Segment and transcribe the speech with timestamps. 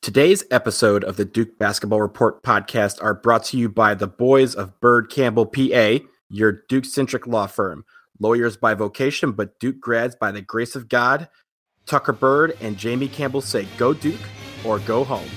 [0.00, 4.54] Today's episode of the Duke Basketball Report podcast are brought to you by the boys
[4.54, 7.84] of Bird Campbell, PA, your Duke centric law firm.
[8.20, 11.28] Lawyers by vocation, but Duke grads by the grace of God.
[11.84, 14.20] Tucker Bird and Jamie Campbell say, Go Duke
[14.64, 15.28] or go home.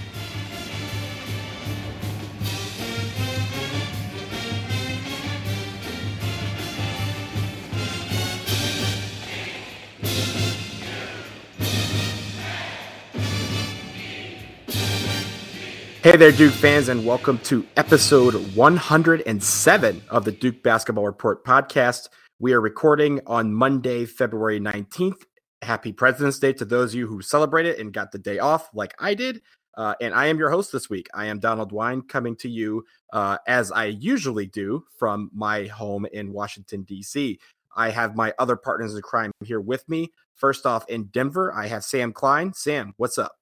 [16.03, 22.09] Hey there, Duke fans, and welcome to episode 107 of the Duke Basketball Report podcast.
[22.39, 25.25] We are recording on Monday, February 19th.
[25.61, 28.67] Happy President's Day to those of you who celebrate it and got the day off,
[28.73, 29.43] like I did.
[29.77, 31.05] Uh, and I am your host this week.
[31.13, 32.83] I am Donald Wine coming to you
[33.13, 37.39] uh, as I usually do from my home in Washington, D.C.
[37.77, 40.11] I have my other partners in crime here with me.
[40.33, 42.53] First off, in Denver, I have Sam Klein.
[42.53, 43.33] Sam, what's up?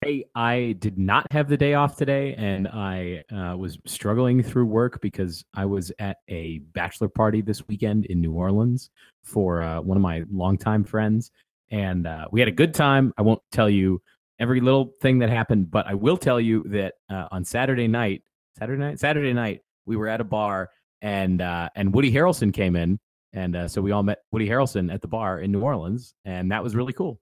[0.00, 4.66] Hey, I did not have the day off today, and I uh, was struggling through
[4.66, 8.90] work because I was at a bachelor party this weekend in New Orleans
[9.24, 11.32] for uh, one of my longtime friends,
[11.72, 13.12] and uh, we had a good time.
[13.18, 14.00] I won't tell you
[14.38, 18.22] every little thing that happened, but I will tell you that uh, on Saturday night,
[18.56, 20.70] Saturday night, Saturday night, we were at a bar,
[21.02, 23.00] and uh, and Woody Harrelson came in,
[23.32, 26.52] and uh, so we all met Woody Harrelson at the bar in New Orleans, and
[26.52, 27.18] that was really cool.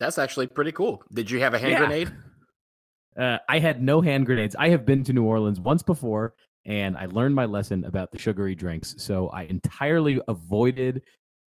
[0.00, 1.02] That's actually pretty cool.
[1.12, 1.78] Did you have a hand Yeah.
[1.78, 2.12] grenade?
[3.16, 4.54] Uh, I had no hand grenades.
[4.56, 8.18] I have been to New Orleans once before, and I learned my lesson about the
[8.18, 8.94] sugary drinks.
[8.98, 11.02] So I entirely avoided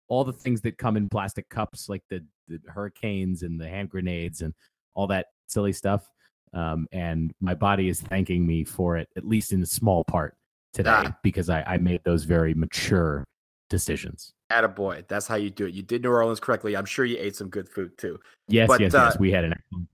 [0.08, 3.91] all the things that come in plastic cups, like the, the hurricanes and the hand
[3.91, 4.55] grenades and
[4.95, 6.08] all that silly stuff.
[6.55, 10.34] Um, and my body is thanking me for it, at least in a small part
[10.73, 11.17] today, Ah.
[11.23, 13.25] because I, I made those very mature
[13.69, 14.33] decisions.
[14.50, 15.06] Attaboy.
[15.08, 15.74] That's how you do it.
[15.74, 16.77] You did New Orleans correctly.
[16.77, 18.18] I'm sure you ate some good food too.
[18.48, 19.18] Yes, But, yes, uh, yes.
[19.18, 19.88] We had an excellent.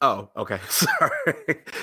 [0.00, 0.58] Oh, okay.
[0.68, 1.34] Sorry.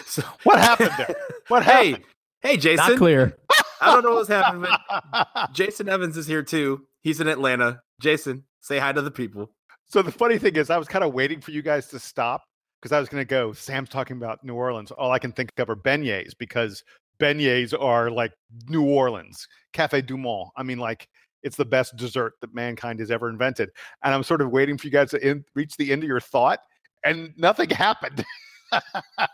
[0.06, 1.16] So, What happened there?
[1.48, 2.06] What hey, happened?
[2.42, 2.98] hey, Not Jason.
[2.98, 3.38] clear.
[3.82, 6.86] I don't know what's happening, but Jason Evans is here too.
[7.02, 7.82] He's in Atlanta.
[8.02, 9.52] Jason, say hi to the people.
[9.88, 12.44] so the funny thing is, I was kind of waiting for you guys to stop
[12.82, 13.54] because I was going to go.
[13.54, 14.92] Sam's talking about New Orleans.
[14.92, 16.84] All I can think of are beignets because
[17.20, 18.32] beignets are like
[18.68, 20.50] New Orleans, Cafe Du Monde.
[20.58, 21.08] I mean, like
[21.44, 23.70] it's the best dessert that mankind has ever invented.
[24.04, 26.20] And I'm sort of waiting for you guys to in, reach the end of your
[26.20, 26.60] thought,
[27.04, 28.26] and nothing happened.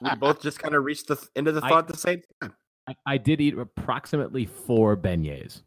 [0.01, 2.53] We both just kind of reached the end of the thought at the same time.
[2.87, 5.61] I, I did eat approximately four beignets.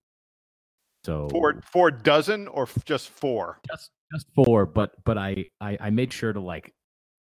[1.04, 3.60] So four four dozen or just four?
[3.68, 6.72] just just four, but but I, I I made sure to like,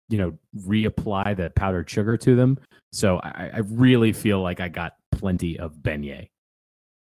[0.10, 2.58] you know, reapply the powdered sugar to them.
[2.92, 6.30] So I, I really feel like I got plenty of beignet.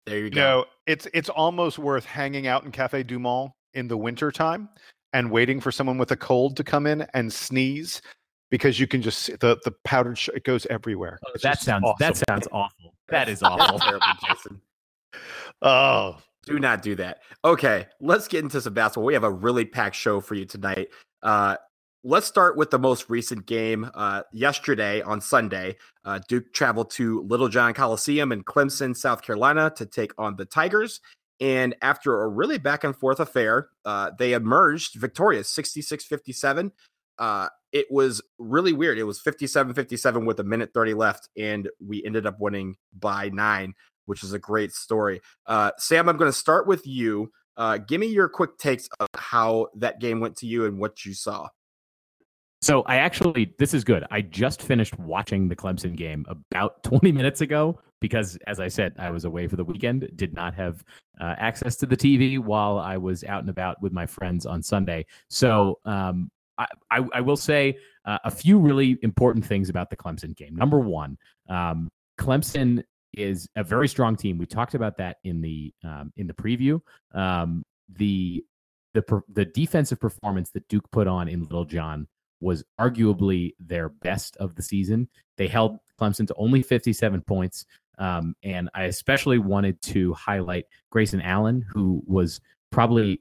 [0.07, 0.41] There you go.
[0.41, 4.69] No, it's it's almost worth hanging out in Cafe Du Monde in the winter time
[5.13, 8.01] and waiting for someone with a cold to come in and sneeze
[8.51, 11.19] because you can just see the the powdered sh- it goes everywhere.
[11.35, 12.95] It's that just sounds that sounds awful.
[13.09, 13.79] That is That's awful.
[13.79, 14.61] terrible, Jason.
[15.63, 16.17] Oh,
[16.47, 17.19] Do not do that.
[17.45, 19.05] Okay, let's get into some basketball.
[19.05, 20.89] We have a really packed show for you tonight.
[21.23, 21.57] Uh,
[22.03, 23.91] let's start with the most recent game.
[23.95, 29.87] Uh, yesterday on Sunday, uh, Duke traveled to Littlejohn Coliseum in Clemson, South Carolina, to
[29.87, 31.01] take on the Tigers.
[31.41, 36.73] And after a really back and forth affair, uh, they emerged victorious 66 57.
[37.19, 38.99] Uh, it was really weird.
[38.99, 43.29] It was 57 57 with a minute 30 left, and we ended up winning by
[43.31, 43.75] nine,
[44.07, 45.21] which is a great story.
[45.47, 47.31] Uh, Sam, I'm going to start with you.
[47.57, 51.05] Uh, give me your quick takes of how that game went to you and what
[51.05, 51.49] you saw.
[52.63, 54.05] So I actually, this is good.
[54.11, 58.95] I just finished watching the Clemson game about 20 minutes ago because, as I said,
[58.99, 60.85] I was away for the weekend, did not have
[61.21, 64.63] uh, access to the TV while I was out and about with my friends on
[64.63, 65.07] Sunday.
[65.29, 69.97] So um, I, I, I will say uh, a few really important things about the
[69.97, 70.55] Clemson game.
[70.55, 71.17] Number one,
[71.49, 72.83] um, Clemson
[73.15, 74.39] is a very strong team.
[74.39, 76.81] We talked about that in the um, in the preview.
[77.15, 78.45] Um, the
[78.93, 82.07] the the defensive performance that Duke put on in Littlejohn
[82.41, 85.09] was arguably their best of the season.
[85.37, 87.67] They held Clemson to only 57 points.
[87.99, 92.41] Um, and I especially wanted to highlight Grayson Allen, who was
[92.71, 93.21] probably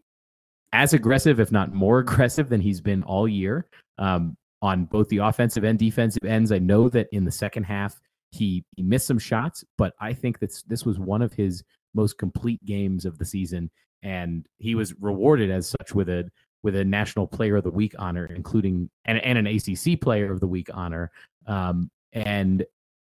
[0.71, 3.68] as aggressive, if not more aggressive, than he's been all year
[3.98, 6.51] um, on both the offensive and defensive ends.
[6.51, 8.00] I know that in the second half,
[8.31, 11.63] he, he missed some shots, but I think that this was one of his
[11.94, 13.72] most complete games of the season.
[14.01, 16.30] And he was rewarded as such with a
[16.63, 20.39] with a National Player of the Week honor, including and, and an ACC Player of
[20.39, 21.11] the Week honor.
[21.47, 22.65] Um, and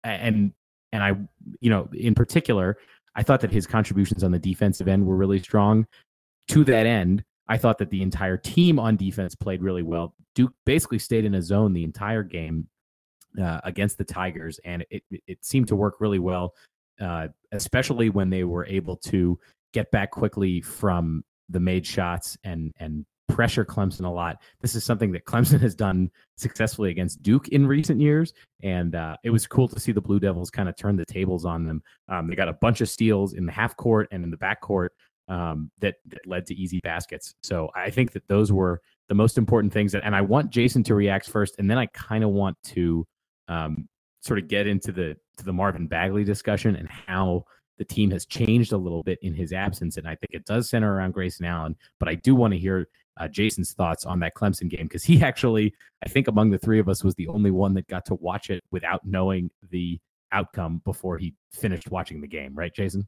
[0.04, 0.54] and
[0.92, 1.16] and I,
[1.60, 2.78] you know, in particular,
[3.16, 5.88] I thought that his contributions on the defensive end were really strong.
[6.50, 10.14] To that end, I thought that the entire team on defense played really well.
[10.36, 12.68] Duke basically stayed in a zone the entire game
[13.42, 16.54] uh, against the Tigers, and it, it seemed to work really well,
[17.02, 19.40] uh, especially when they were able to
[19.74, 24.38] get back quickly from the made shots and and pressure Clemson a lot.
[24.62, 29.18] This is something that Clemson has done successfully against Duke in recent years, and uh,
[29.24, 31.82] it was cool to see the Blue Devils kind of turn the tables on them.
[32.10, 34.62] Um, they got a bunch of steals in the half court and in the back
[34.62, 34.94] court
[35.28, 37.34] um, that, that led to easy baskets.
[37.44, 39.92] So I think that those were the most important things.
[39.94, 43.08] That, and I want Jason to react first, and then I kind of want to
[43.48, 43.88] um,
[44.22, 47.46] sort of get into the to the Marvin Bagley discussion and how
[47.78, 49.98] the team has changed a little bit in his absence.
[49.98, 51.76] And I think it does center around Grayson Allen.
[52.00, 52.88] But I do want to hear
[53.18, 55.74] uh, Jason's thoughts on that Clemson game because he actually,
[56.04, 58.50] I think, among the three of us, was the only one that got to watch
[58.50, 60.00] it without knowing the
[60.32, 62.54] outcome before he finished watching the game.
[62.56, 63.08] Right, Jason?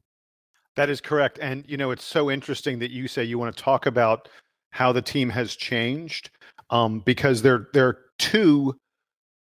[0.76, 1.38] That is correct.
[1.40, 4.28] And, you know, it's so interesting that you say you want to talk about
[4.70, 6.30] how the team has changed
[6.70, 8.74] um, because there, there are two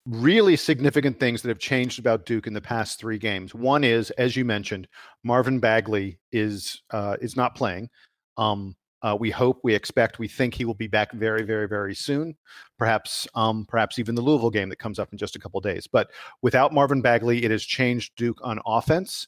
[0.06, 3.54] really significant things that have changed about Duke in the past three games.
[3.54, 4.88] One is, as you mentioned,
[5.22, 7.88] Marvin Bagley is uh, is not playing.
[8.36, 11.94] Um, uh, we hope, we expect, we think he will be back very, very, very
[11.94, 12.36] soon.
[12.78, 15.86] Perhaps, um, perhaps even the Louisville game that comes up in just a couple days.
[15.86, 16.10] But
[16.42, 19.26] without Marvin Bagley, it has changed Duke on offense,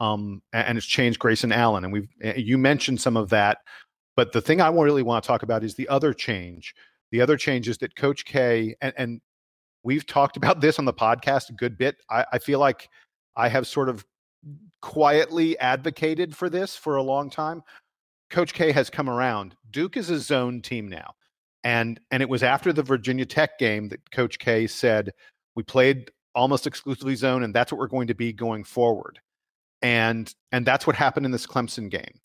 [0.00, 1.84] um, and it's changed Grayson Allen.
[1.84, 3.58] And we've eh, you mentioned some of that,
[4.16, 6.74] but the thing I really want to talk about is the other change.
[7.10, 9.20] The other change is that Coach K and, and
[9.84, 11.96] we've talked about this on the podcast a good bit.
[12.10, 12.88] I, I feel like
[13.36, 14.04] I have sort of
[14.80, 17.62] quietly advocated for this for a long time.
[18.34, 19.54] Coach K has come around.
[19.70, 21.14] Duke is a zone team now.
[21.62, 25.12] And and it was after the Virginia Tech game that Coach K said
[25.54, 29.20] we played almost exclusively zone and that's what we're going to be going forward.
[29.82, 32.18] And and that's what happened in this Clemson game.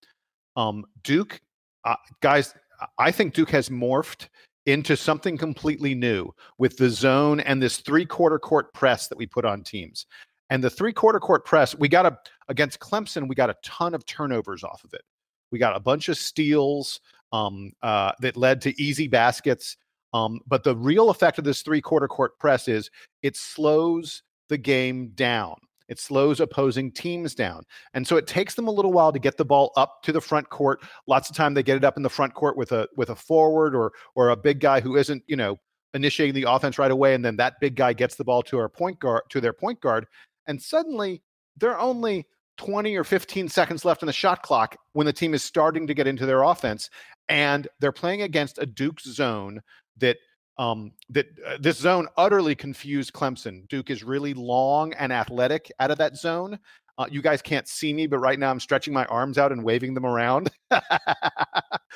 [0.55, 1.39] Um, Duke
[1.85, 2.55] uh, guys
[2.97, 4.29] I think Duke has morphed
[4.65, 9.27] into something completely new with the zone and this three quarter court press that we
[9.27, 10.07] put on teams.
[10.49, 12.17] And the three quarter court press, we got a
[12.47, 15.03] against Clemson, we got a ton of turnovers off of it.
[15.51, 16.99] We got a bunch of steals
[17.31, 19.77] um, uh, that led to easy baskets.
[20.13, 22.89] Um, but the real effect of this three quarter court press is
[23.21, 25.55] it slows the game down.
[25.87, 27.63] It slows opposing teams down.
[27.93, 30.21] And so it takes them a little while to get the ball up to the
[30.21, 30.81] front court.
[31.07, 33.15] Lots of time they get it up in the front court with a with a
[33.15, 35.57] forward or or a big guy who isn't, you know,
[35.93, 38.69] initiating the offense right away and then that big guy gets the ball to our
[38.69, 40.05] point guard to their point guard
[40.47, 41.21] and suddenly
[41.57, 42.27] they're only
[42.59, 45.93] 20 or 15 seconds left in the shot clock when the team is starting to
[45.93, 46.89] get into their offense
[47.29, 49.61] and they're playing against a duke zone
[49.97, 50.17] that
[50.57, 53.65] um, that uh, this zone utterly confused Clemson.
[53.69, 56.59] Duke is really long and athletic out of that zone.
[56.97, 59.63] Uh, you guys can't see me, but right now I'm stretching my arms out and
[59.63, 60.49] waving them around.
[60.69, 60.81] yeah,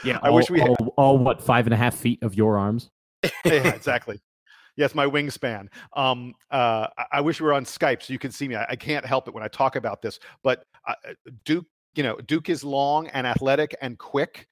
[0.05, 2.57] I all, wish we had all, all, what five and a half feet of your
[2.57, 2.89] arms.
[3.43, 4.21] yeah, exactly
[4.75, 5.67] yes, my wingspan.
[5.95, 8.55] Um, uh, I, wish we were on Skype so you could see me.
[8.55, 10.93] I, I can't help it when I talk about this, but uh,
[11.45, 11.65] Duke,
[11.95, 14.47] you know, Duke is long and athletic and quick,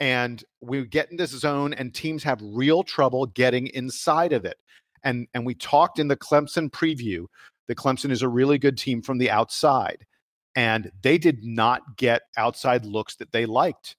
[0.00, 4.56] and we get in this zone, and teams have real trouble getting inside of it.
[5.04, 7.26] And and we talked in the Clemson preview
[7.68, 10.06] that Clemson is a really good team from the outside,
[10.54, 13.96] and they did not get outside looks that they liked.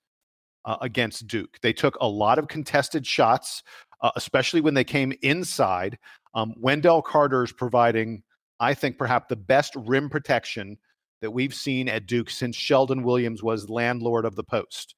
[0.66, 1.58] Uh, against Duke.
[1.62, 3.64] They took a lot of contested shots
[4.02, 5.98] uh, especially when they came inside.
[6.34, 8.24] Um, Wendell Carter is providing,
[8.60, 10.78] I think, perhaps the best rim protection
[11.22, 14.96] that we've seen at Duke since Sheldon Williams was landlord of the post.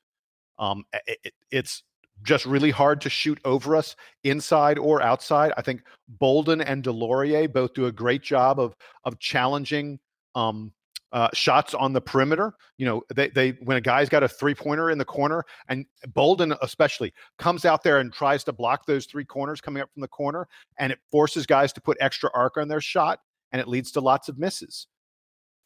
[0.58, 1.84] Um, it, it's
[2.24, 5.54] just really hard to shoot over us inside or outside.
[5.56, 10.00] I think Bolden and DeLaurier both do a great job of of challenging
[10.36, 10.74] um,
[11.12, 12.54] uh, shots on the perimeter.
[12.78, 15.86] You know, they they when a guy's got a three pointer in the corner, and
[16.14, 20.02] Bolden especially comes out there and tries to block those three corners coming up from
[20.02, 20.48] the corner,
[20.78, 23.20] and it forces guys to put extra arc on their shot,
[23.52, 24.88] and it leads to lots of misses.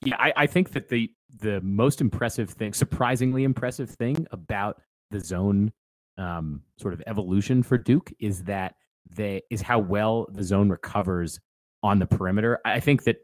[0.06, 4.82] Yeah, I, I think that the the most impressive thing, surprisingly impressive thing about
[5.12, 5.72] the zone
[6.18, 8.76] um, sort of evolution for Duke is that
[9.10, 11.40] they is how well the zone recovers
[11.82, 12.60] on the perimeter.
[12.66, 13.18] I think that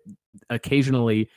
[0.50, 1.30] occasionally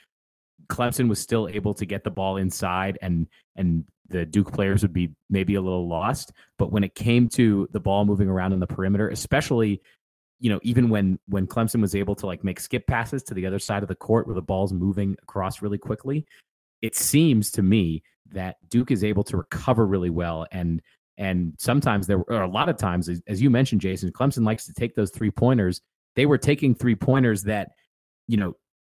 [0.73, 4.93] Clemson was still able to get the ball inside and and the Duke players would
[4.93, 6.33] be maybe a little lost.
[6.59, 9.81] But when it came to the ball moving around in the perimeter, especially,
[10.41, 13.47] you know, even when when Clemson was able to like make skip passes to the
[13.47, 16.27] other side of the court where the ball's moving across really quickly,
[16.81, 20.81] it seems to me that Duke is able to recover really well and
[21.19, 24.65] and sometimes there were a lot of times as, as you mentioned Jason Clemson likes
[24.65, 25.83] to take those three pointers
[26.17, 27.73] they were taking three pointers that
[28.29, 28.55] you know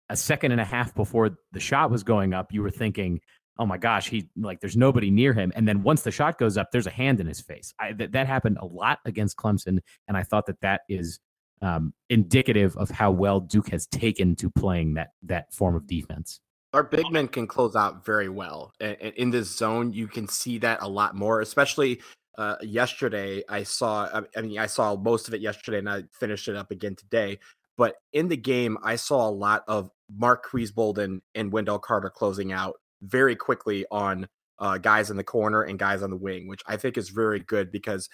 [0.09, 3.21] a second and a half before the shot was going up, you were thinking,
[3.57, 5.51] oh my gosh, he like there's nobody near him.
[5.55, 7.73] And then once the shot goes up, there's a hand in his face.
[7.79, 11.19] I, that that happened a lot against Clemson, and I thought that that is
[11.61, 16.39] um, indicative of how well Duke has taken to playing that that form of defense.
[16.73, 20.27] Our big men can close out very well, and, and in this zone, you can
[20.27, 21.41] see that a lot more.
[21.41, 22.01] Especially
[22.37, 24.23] uh, yesterday, I saw.
[24.35, 27.39] I mean, I saw most of it yesterday, and I finished it up again today.
[27.77, 32.51] But in the game, I saw a lot of Marques Bolden and Wendell Carter closing
[32.51, 34.27] out very quickly on
[34.59, 37.39] uh, guys in the corner and guys on the wing, which I think is very
[37.39, 38.09] good because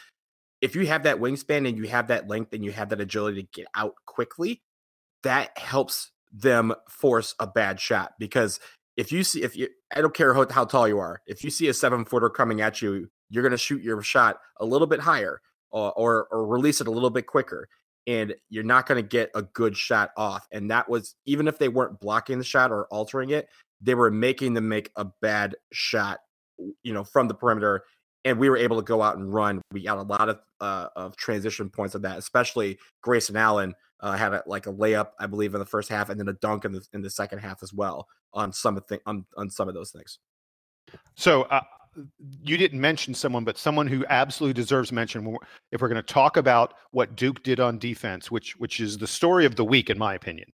[0.62, 3.44] if you have that wingspan and you have that length and you have that agility
[3.44, 4.62] to get out quickly,
[5.24, 8.14] that helps them force a bad shot.
[8.20, 8.60] Because
[8.96, 11.50] if you see, if you, I don't care how, how tall you are, if you
[11.50, 14.88] see a seven footer coming at you, you're going to shoot your shot a little
[14.88, 15.42] bit higher
[15.72, 17.68] or, or, or release it a little bit quicker.
[18.08, 20.48] And you're not going to get a good shot off.
[20.52, 23.48] And that was even if they weren't blocking the shot or altering it,
[23.80, 26.20] they were making them make a bad shot,
[26.84, 27.84] you know, from the perimeter
[28.26, 29.62] and we were able to go out and run.
[29.72, 34.14] We got a lot of uh, of transition points of that, especially Grayson Allen uh,
[34.14, 36.66] had a, like a layup, I believe, in the first half, and then a dunk
[36.66, 39.68] in the in the second half as well on some of the, on on some
[39.68, 40.20] of those things.
[41.16, 41.62] So uh,
[42.44, 45.38] you didn't mention someone, but someone who absolutely deserves mention.
[45.72, 49.08] If we're going to talk about what Duke did on defense, which which is the
[49.08, 50.52] story of the week, in my opinion.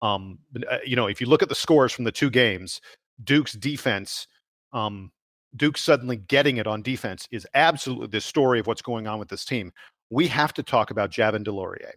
[0.00, 2.80] Um, uh, you know, if you look at the scores from the two games,
[3.22, 4.26] Duke's defense
[4.72, 5.12] um,
[5.56, 9.28] Duke suddenly getting it on defense is absolutely the story of what's going on with
[9.28, 9.72] this team.
[10.10, 11.92] We have to talk about Javin DeLaurier.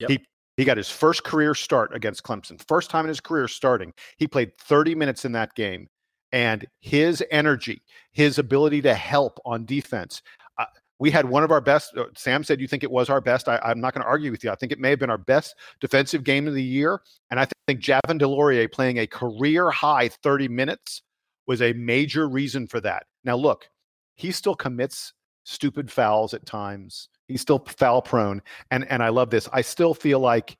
[0.00, 0.10] Yep.
[0.10, 2.62] He he got his first career start against Clemson.
[2.66, 3.92] First time in his career starting.
[4.16, 5.86] He played 30 minutes in that game.
[6.32, 10.22] And his energy, his ability to help on defense.
[10.58, 10.64] Uh,
[10.98, 11.96] we had one of our best.
[11.96, 13.48] Uh, Sam said you think it was our best.
[13.48, 14.50] I, am not going to argue with you.
[14.50, 17.00] I think it may have been our best defensive game of the year.
[17.30, 21.02] And I think Javin DeLaurier playing a career high 30 minutes
[21.46, 23.04] was a major reason for that.
[23.24, 23.68] Now, look,
[24.16, 25.12] he still commits
[25.44, 27.08] stupid fouls at times.
[27.28, 28.42] He's still foul prone.
[28.70, 29.48] And and I love this.
[29.52, 30.56] I still feel like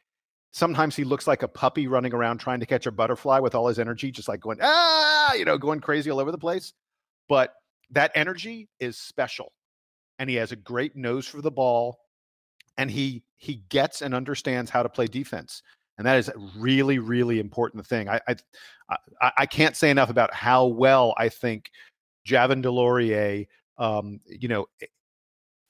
[0.57, 3.69] sometimes he looks like a puppy running around trying to catch a butterfly with all
[3.69, 6.73] his energy, just like going, ah, you know, going crazy all over the place.
[7.29, 7.53] But
[7.91, 9.53] that energy is special.
[10.19, 11.99] And he has a great nose for the ball.
[12.79, 15.63] And he he gets and understands how to play defense
[15.99, 20.33] and that is a really really important thing i i i can't say enough about
[20.33, 21.71] how well i think
[22.27, 23.47] javin DeLaurier
[23.79, 24.67] um, you know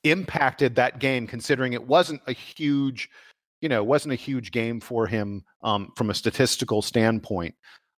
[0.04, 3.08] impacted that game considering it wasn't a huge
[3.60, 7.54] you know wasn't a huge game for him um, from a statistical standpoint.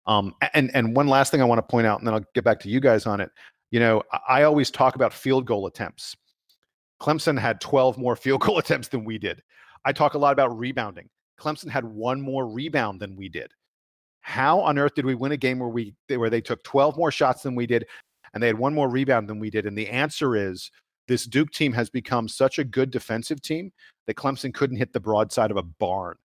[0.06, 2.42] Um, and and one last thing i want to point out and then i'll get
[2.42, 3.30] back to you guys on it.
[3.70, 6.16] You know i always talk about field goal attempts.
[7.00, 9.42] Clemson had 12 more field goal attempts than we did.
[9.84, 11.08] I talk a lot about rebounding.
[11.38, 13.52] Clemson had one more rebound than we did.
[14.22, 17.12] How on earth did we win a game where we where they took 12 more
[17.12, 17.86] shots than we did
[18.34, 19.64] and they had one more rebound than we did?
[19.64, 20.70] And the answer is
[21.06, 23.72] this Duke team has become such a good defensive team
[24.08, 26.16] that Clemson couldn't hit the broadside of a barn.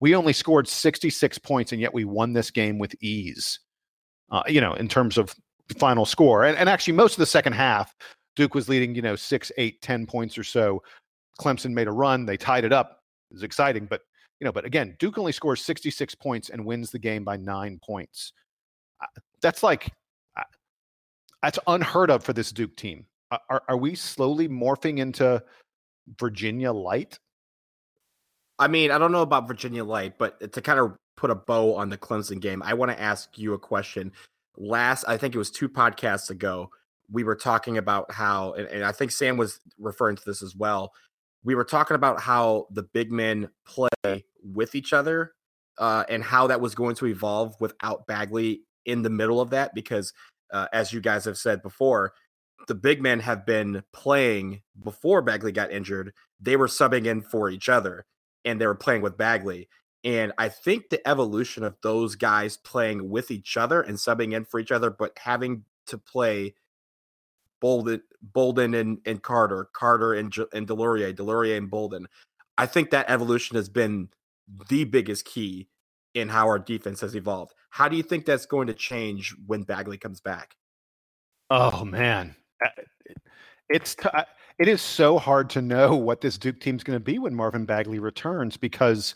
[0.00, 3.58] We only scored 66 points and yet we won this game with ease.
[4.30, 5.34] Uh, you know, in terms of
[5.78, 6.44] final score.
[6.44, 7.94] And, and actually most of the second half,
[8.36, 10.82] Duke was leading, you know, six, eight, ten points or so.
[11.40, 12.26] Clemson made a run.
[12.26, 13.00] They tied it up.
[13.30, 14.02] It was exciting, but
[14.40, 17.78] you know, but again, Duke only scores 66 points and wins the game by nine
[17.82, 18.32] points.
[19.00, 19.88] Uh, that's like,
[20.36, 20.42] uh,
[21.42, 23.06] that's unheard of for this Duke team.
[23.30, 25.42] Uh, are, are we slowly morphing into
[26.18, 27.18] Virginia light?
[28.58, 31.74] I mean, I don't know about Virginia light, but to kind of put a bow
[31.74, 34.12] on the Clemson game, I want to ask you a question.
[34.56, 36.70] Last, I think it was two podcasts ago,
[37.10, 40.54] we were talking about how, and, and I think Sam was referring to this as
[40.54, 40.92] well,
[41.44, 45.32] we were talking about how the big men play with each other
[45.78, 49.74] uh, and how that was going to evolve without Bagley in the middle of that.
[49.74, 50.12] Because
[50.52, 52.12] uh, as you guys have said before,
[52.66, 56.12] the big men have been playing before Bagley got injured.
[56.40, 58.06] They were subbing in for each other
[58.44, 59.68] and they were playing with Bagley.
[60.04, 64.44] And I think the evolution of those guys playing with each other and subbing in
[64.44, 66.54] for each other, but having to play
[67.60, 72.08] Bolden, Bolden and, and Carter, Carter and, and DeLaurier, DeLaurier and Bolden.
[72.58, 74.08] I think that evolution has been
[74.68, 75.68] the biggest key
[76.14, 77.54] in how our defense has evolved.
[77.70, 80.56] How do you think that's going to change when Bagley comes back?
[81.48, 82.34] Oh man,
[83.68, 84.08] it's t-
[84.58, 87.64] it is so hard to know what this Duke team's going to be when Marvin
[87.64, 89.14] Bagley returns because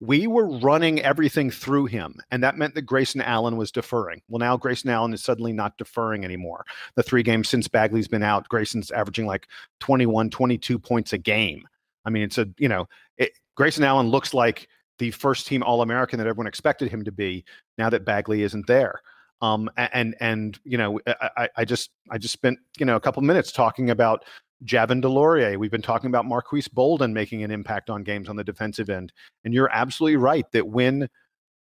[0.00, 4.20] we were running everything through him, and that meant that Grayson Allen was deferring.
[4.28, 6.64] Well, now Grayson Allen is suddenly not deferring anymore.
[6.96, 9.48] The three games since Bagley's been out, Grayson's averaging like
[9.80, 11.66] 21, 22 points a game.
[12.04, 12.86] I mean, it's a, you know,
[13.16, 17.12] it, Grayson Allen looks like the first team All American that everyone expected him to
[17.12, 17.44] be
[17.78, 19.00] now that Bagley isn't there.
[19.42, 23.22] Um, and and you know, I, I just I just spent you know a couple
[23.22, 24.24] minutes talking about
[24.64, 25.58] Javin DeLaurier.
[25.58, 29.12] We've been talking about Marques Bolden making an impact on games on the defensive end,
[29.44, 31.08] and you're absolutely right that when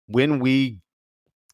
[0.08, 0.80] when we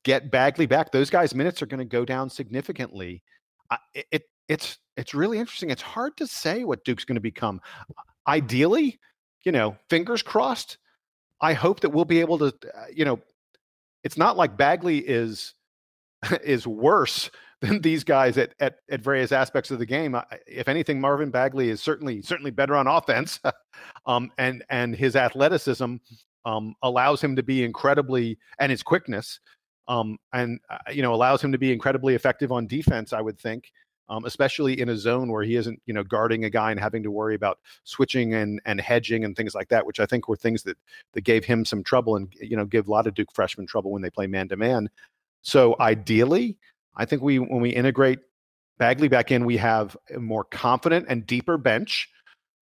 [0.04, 3.24] get Bagley back, those guys' minutes are going to go down significantly.
[3.72, 3.78] I,
[4.12, 5.70] it it's it's really interesting.
[5.70, 7.60] It's hard to say what Duke's going to become.
[8.28, 9.00] Ideally,
[9.44, 10.78] you know, fingers crossed.
[11.42, 13.20] I hope that we'll be able to, uh, you know,
[14.04, 15.56] it's not like Bagley is
[16.44, 17.30] is worse
[17.64, 20.18] than these guys at, at at various aspects of the game.
[20.46, 23.40] If anything, Marvin Bagley is certainly certainly better on offense,
[24.06, 25.96] um, and and his athleticism
[26.46, 29.40] um, allows him to be incredibly and his quickness,
[29.88, 33.14] um, and uh, you know allows him to be incredibly effective on defense.
[33.14, 33.72] I would think,
[34.10, 37.02] um, especially in a zone where he isn't you know guarding a guy and having
[37.04, 40.36] to worry about switching and and hedging and things like that, which I think were
[40.36, 40.78] things that
[41.14, 43.92] that gave him some trouble and you know give a lot of Duke freshmen trouble
[43.92, 44.90] when they play man to man.
[45.44, 46.58] So ideally,
[46.96, 48.20] I think we when we integrate
[48.78, 52.10] Bagley back in, we have a more confident and deeper bench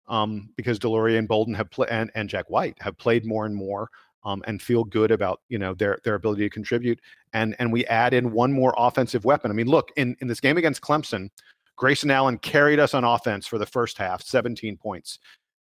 [0.09, 3.90] um, because DeLaurier and Bolden have and, and Jack White have played more and more
[4.25, 7.00] um, and feel good about you know their their ability to contribute.
[7.33, 9.50] And and we add in one more offensive weapon.
[9.50, 11.30] I mean, look in in this game against Clemson,
[11.76, 15.18] Grayson Allen carried us on offense for the first half, 17 points,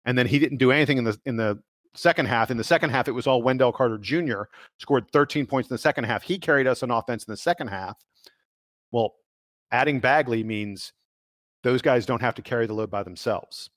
[0.06, 1.62] and then he didn't do anything in the in the
[1.94, 2.52] second half.
[2.52, 4.44] In the second half, it was all Wendell Carter Jr.
[4.80, 6.24] scored 13 points in the second half.
[6.24, 7.98] He carried us on offense in the second half.
[8.92, 9.16] Well,
[9.72, 10.94] adding Bagley means
[11.64, 13.70] those guys don't have to carry the load by themselves.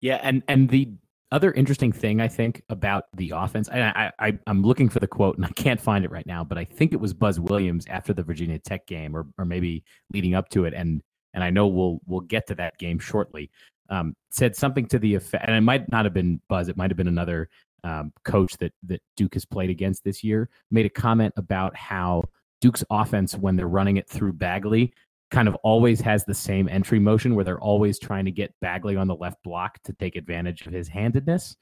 [0.00, 0.88] Yeah, and and the
[1.30, 5.36] other interesting thing I think about the offense, I, I I'm looking for the quote
[5.36, 8.12] and I can't find it right now, but I think it was Buzz Williams after
[8.12, 11.02] the Virginia Tech game, or or maybe leading up to it, and
[11.34, 13.50] and I know we'll we'll get to that game shortly.
[13.92, 16.90] Um, said something to the effect, and it might not have been Buzz, it might
[16.90, 17.50] have been another
[17.84, 22.24] um, coach that that Duke has played against this year, made a comment about how
[22.62, 24.94] Duke's offense, when they're running it through Bagley,
[25.30, 28.96] kind of always has the same entry motion where they're always trying to get Bagley
[28.96, 31.56] on the left block to take advantage of his handedness.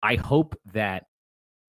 [0.00, 1.06] I hope that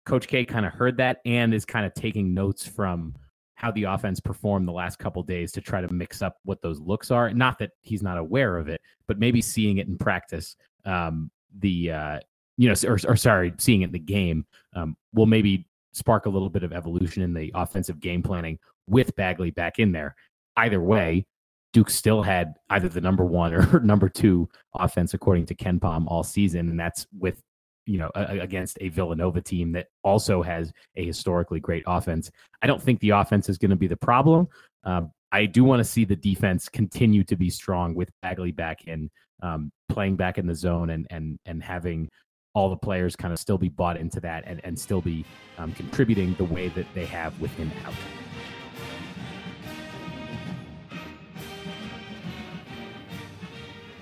[0.05, 3.15] Coach K kind of heard that and is kind of taking notes from
[3.57, 6.79] how the offense performed the last couple days to try to mix up what those
[6.79, 7.33] looks are.
[7.33, 10.55] Not that he's not aware of it, but maybe seeing it in practice.
[10.85, 12.19] Um, the uh,
[12.57, 16.29] you know, or, or, sorry, seeing it in the game um, will maybe spark a
[16.29, 20.15] little bit of evolution in the offensive game planning with Bagley back in there.
[20.55, 21.25] Either way,
[21.73, 26.23] Duke still had either the number one or number two offense according to KenPom all
[26.23, 27.41] season, and that's with
[27.87, 32.29] you know a, against a Villanova team that also has a historically great offense.
[32.61, 34.47] I don't think the offense is going to be the problem.
[34.83, 38.85] Um, I do want to see the defense continue to be strong with Bagley back
[38.87, 39.09] in,
[39.41, 42.09] um, playing back in the zone and and and having
[42.53, 45.23] all the players kind of still be bought into that and, and still be
[45.59, 47.93] um, contributing the way that they have with him out.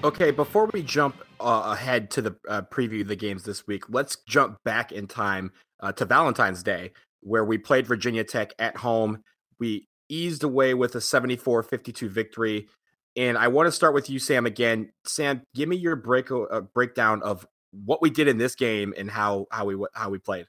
[0.05, 3.83] Okay, before we jump uh, ahead to the uh, preview of the games this week,
[3.89, 8.77] let's jump back in time uh, to Valentine's Day, where we played Virginia Tech at
[8.77, 9.23] home.
[9.59, 12.67] We eased away with a 74 52 victory.
[13.15, 14.91] And I want to start with you, Sam, again.
[15.05, 19.09] Sam, give me your break, uh, breakdown of what we did in this game and
[19.09, 20.47] how how we how we played.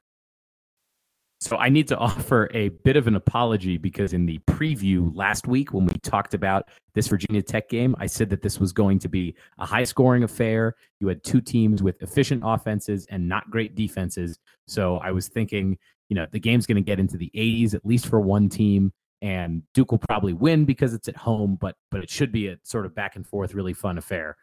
[1.41, 5.47] So I need to offer a bit of an apology because in the preview last
[5.47, 8.99] week when we talked about this Virginia Tech game, I said that this was going
[9.01, 10.75] to be a high scoring affair.
[11.01, 14.39] You had two teams with efficient offenses and not great defenses.
[14.67, 17.85] So I was thinking, you know, the game's going to get into the 80s at
[17.85, 22.03] least for one team and Duke will probably win because it's at home, but but
[22.03, 24.37] it should be a sort of back and forth really fun affair.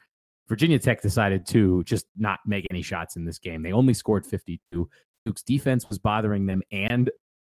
[0.47, 3.63] Virginia Tech decided to just not make any shots in this game.
[3.63, 4.89] They only scored 52.
[5.25, 7.09] Duke's defense was bothering them, and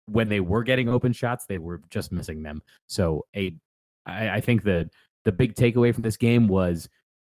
[0.06, 2.62] when they were getting open shots, they were just missing them.
[2.86, 3.56] So, a,
[4.06, 4.88] I, I think the
[5.24, 6.88] the big takeaway from this game was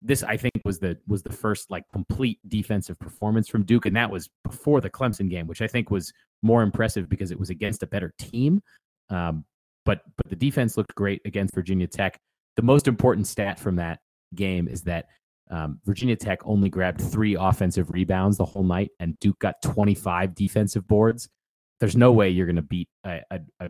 [0.03, 0.23] this.
[0.23, 4.11] I think was the was the first like complete defensive performance from Duke, and that
[4.11, 6.13] was before the Clemson game, which I think was
[6.43, 8.63] more impressive because it was against a better team.
[9.11, 9.45] Um,
[9.85, 12.19] but but the defense looked great against Virginia Tech.
[12.57, 14.01] The most important stat from that
[14.35, 15.07] game is that
[15.51, 20.35] um, Virginia Tech only grabbed three offensive rebounds the whole night, and Duke got 25
[20.35, 21.29] defensive boards.
[21.81, 23.69] There's no way you're going to beat a, a, a,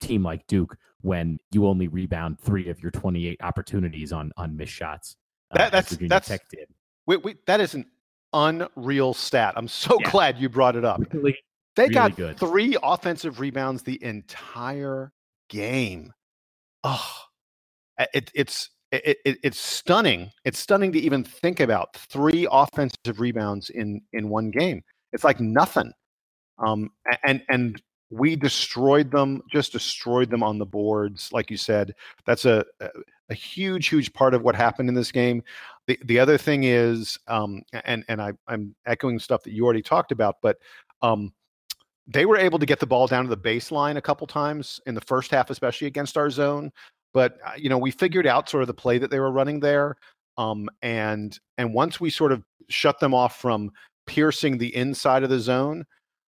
[0.00, 4.72] team like Duke when you only rebound three of your 28 opportunities on on missed
[4.72, 5.16] shots.
[5.50, 6.68] Uh, that, that's Virginia that's Tech did.
[7.06, 7.84] Wait, wait, that is an
[8.32, 9.54] unreal stat.
[9.56, 10.10] I'm so yeah.
[10.10, 11.02] glad you brought it up.
[11.12, 11.36] Really,
[11.74, 12.38] they really got good.
[12.38, 15.12] three offensive rebounds the entire
[15.48, 16.12] game.
[16.84, 17.12] Oh,
[17.98, 20.30] it, it's it, it, it's stunning.
[20.44, 24.82] It's stunning to even think about three offensive rebounds in in one game.
[25.12, 25.92] It's like nothing.
[26.58, 26.90] Um,
[27.24, 31.30] and and we destroyed them, just destroyed them on the boards.
[31.32, 32.64] Like you said, that's a,
[33.28, 35.42] a, huge, huge part of what happened in this game.
[35.86, 39.82] The, the other thing is, um, and, and I, I'm echoing stuff that you already
[39.82, 40.56] talked about, but
[41.02, 41.34] um,
[42.06, 44.94] they were able to get the ball down to the baseline a couple times in
[44.94, 46.72] the first half, especially against our zone.
[47.12, 49.60] But uh, you know, we figured out sort of the play that they were running
[49.60, 49.96] there,
[50.36, 53.70] um, and and once we sort of shut them off from
[54.06, 55.84] piercing the inside of the zone,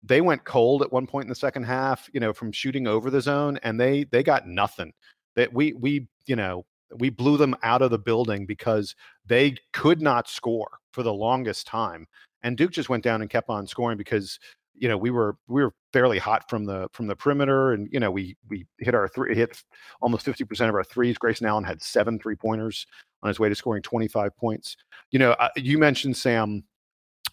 [0.03, 2.09] they went cold at one point in the second half.
[2.13, 4.93] You know, from shooting over the zone, and they they got nothing.
[5.35, 6.65] That we we you know
[6.97, 11.67] we blew them out of the building because they could not score for the longest
[11.67, 12.07] time.
[12.41, 14.39] And Duke just went down and kept on scoring because
[14.79, 17.99] you know we were we were fairly hot from the from the perimeter and you
[17.99, 19.61] know we we hit our three hit
[20.01, 21.17] almost 50% of our threes.
[21.17, 22.85] Grayson allen had seven three pointers
[23.21, 24.77] on his way to scoring 25 points.
[25.11, 26.63] You know uh, you mentioned sam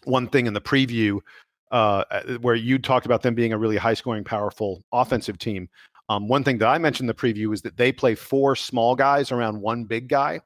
[0.03, 1.19] one thing in the preview
[1.71, 5.69] uh, uh, where you talked about them being a really high scoring powerful offensive team.
[6.09, 8.95] Um, one thing that i mentioned in the preview is that they play four small
[8.95, 10.39] guys around one big guy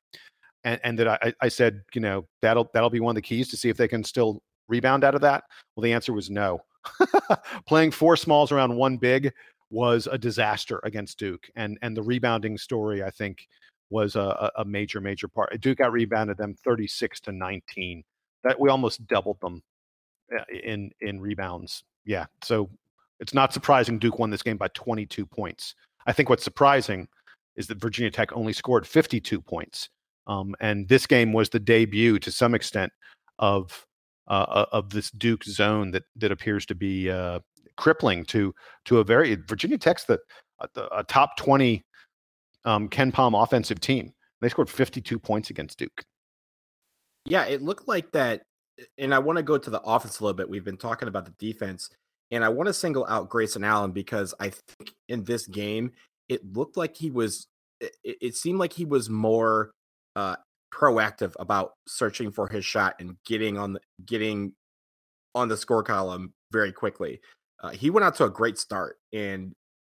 [0.63, 3.49] and, and that I, I said you know that'll that'll be one of the keys
[3.49, 5.43] to see if they can still rebound out of that?
[5.75, 6.61] Well the answer was no
[7.67, 9.33] Playing four smalls around one big
[9.69, 13.47] was a disaster against Duke, and and the rebounding story I think
[13.89, 15.59] was a, a major major part.
[15.61, 18.03] Duke got rebounded them 36 to 19.
[18.43, 19.61] That we almost doubled them
[20.35, 21.83] uh, in in rebounds.
[22.05, 22.69] Yeah, so
[23.19, 25.75] it's not surprising Duke won this game by 22 points.
[26.07, 27.07] I think what's surprising
[27.55, 29.89] is that Virginia Tech only scored 52 points.
[30.27, 32.91] Um, and this game was the debut to some extent
[33.39, 33.85] of
[34.27, 37.39] uh, uh, of this Duke zone that that appears to be uh,
[37.77, 38.53] crippling to
[38.85, 40.19] to a very Virginia Tech's the
[40.91, 41.83] a, top twenty
[42.65, 44.13] um, Palm offensive team.
[44.41, 46.03] They scored fifty two points against Duke.
[47.25, 48.43] Yeah, it looked like that.
[48.97, 50.49] And I want to go to the offense a little bit.
[50.49, 51.89] We've been talking about the defense,
[52.31, 55.91] and I want to single out Grayson Allen because I think in this game
[56.29, 57.47] it looked like he was.
[57.79, 59.71] It, it seemed like he was more
[60.15, 60.35] uh,
[60.73, 64.53] proactive about searching for his shot and getting on the getting
[65.35, 67.21] on the score column very quickly.
[67.61, 69.53] Uh, he went out to a great start, and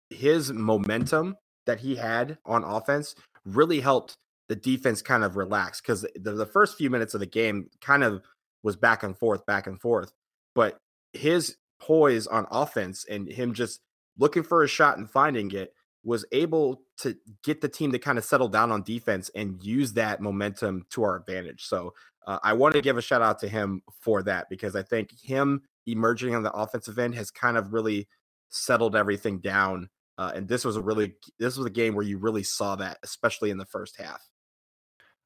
[0.09, 1.35] his momentum
[1.65, 4.15] that he had on offense really helped
[4.49, 8.03] the defense kind of relax because the, the first few minutes of the game kind
[8.03, 8.21] of
[8.63, 10.11] was back and forth, back and forth.
[10.55, 10.77] But
[11.13, 13.81] his poise on offense and him just
[14.17, 15.73] looking for a shot and finding it
[16.07, 19.91] was able to get the team to kind of settle down on defense and use
[19.91, 21.65] that momentum to our advantage.
[21.65, 21.93] So
[22.25, 25.09] uh, I want to give a shout out to him for that because I think
[25.21, 28.07] him emerging on the offensive end has kind of really
[28.47, 29.89] settled everything down.
[30.17, 32.99] Uh, and this was a really this was a game where you really saw that,
[33.03, 34.21] especially in the first half.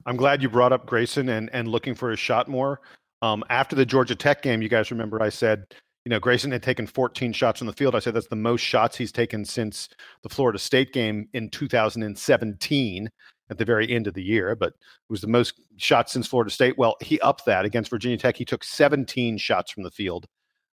[0.04, 2.80] I'm glad you brought up Grayson and and looking for his shot more.
[3.22, 5.64] Um, after the Georgia Tech game, you guys remember I said
[6.04, 7.94] you know, Grayson had taken 14 shots on the field.
[7.94, 9.88] I said that's the most shots he's taken since
[10.22, 13.08] the Florida State game in 2017
[13.50, 16.50] at the very end of the year, but it was the most shots since Florida
[16.50, 16.76] State.
[16.76, 18.36] Well, he upped that against Virginia Tech.
[18.36, 20.26] He took 17 shots from the field.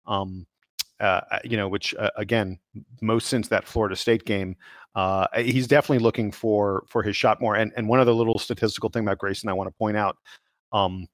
[0.07, 0.47] Um,
[1.01, 2.59] uh, uh you know, which uh, again,
[3.03, 4.57] most since that Florida State game.
[4.95, 7.55] Uh, he's definitely looking for for his shot more.
[7.55, 10.17] And and one other little statistical thing about Grayson I want to point out.
[10.73, 11.07] Um,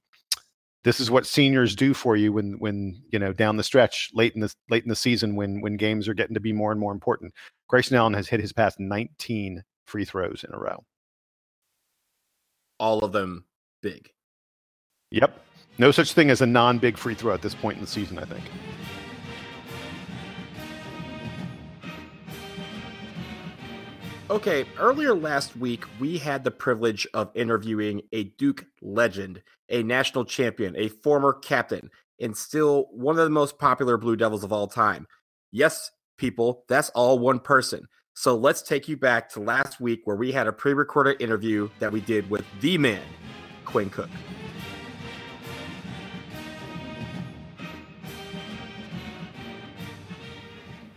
[0.85, 4.35] this is what seniors do for you when when you know down the stretch late
[4.35, 6.79] in the late in the season when when games are getting to be more and
[6.79, 7.33] more important.
[7.67, 10.85] Grayson Allen has hit his past 19 free throws in a row.
[12.79, 13.45] All of them
[13.81, 14.11] big.
[15.09, 15.41] Yep.
[15.79, 18.25] No such thing as a non-big free throw at this point in the season, I
[18.25, 18.43] think.
[24.27, 30.25] Okay, earlier last week, we had the privilege of interviewing a Duke legend, a national
[30.25, 34.65] champion, a former captain, and still one of the most popular Blue Devils of all
[34.65, 35.05] time.
[35.51, 37.87] Yes, people, that's all one person.
[38.15, 41.69] So let's take you back to last week where we had a pre recorded interview
[41.77, 43.03] that we did with the man,
[43.63, 44.09] Quinn Cook.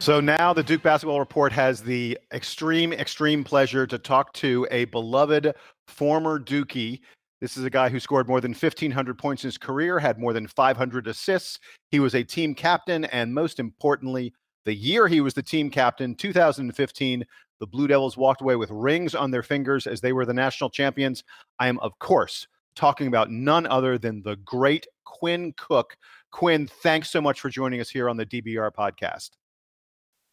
[0.00, 4.84] So now the Duke Basketball Report has the extreme, extreme pleasure to talk to a
[4.86, 5.54] beloved
[5.88, 7.00] former Dookie.
[7.40, 10.32] This is a guy who scored more than 1,500 points in his career, had more
[10.32, 11.58] than 500 assists.
[11.90, 14.32] He was a team captain, and most importantly,
[14.64, 17.24] the year he was the team captain, 2015,
[17.58, 20.70] the Blue Devils walked away with rings on their fingers as they were the national
[20.70, 21.24] champions.
[21.58, 25.96] I am, of course, talking about none other than the great Quinn Cook.
[26.30, 29.30] Quinn, thanks so much for joining us here on the DBR podcast.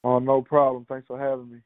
[0.05, 0.85] Oh, no problem.
[0.85, 1.57] Thanks for having me.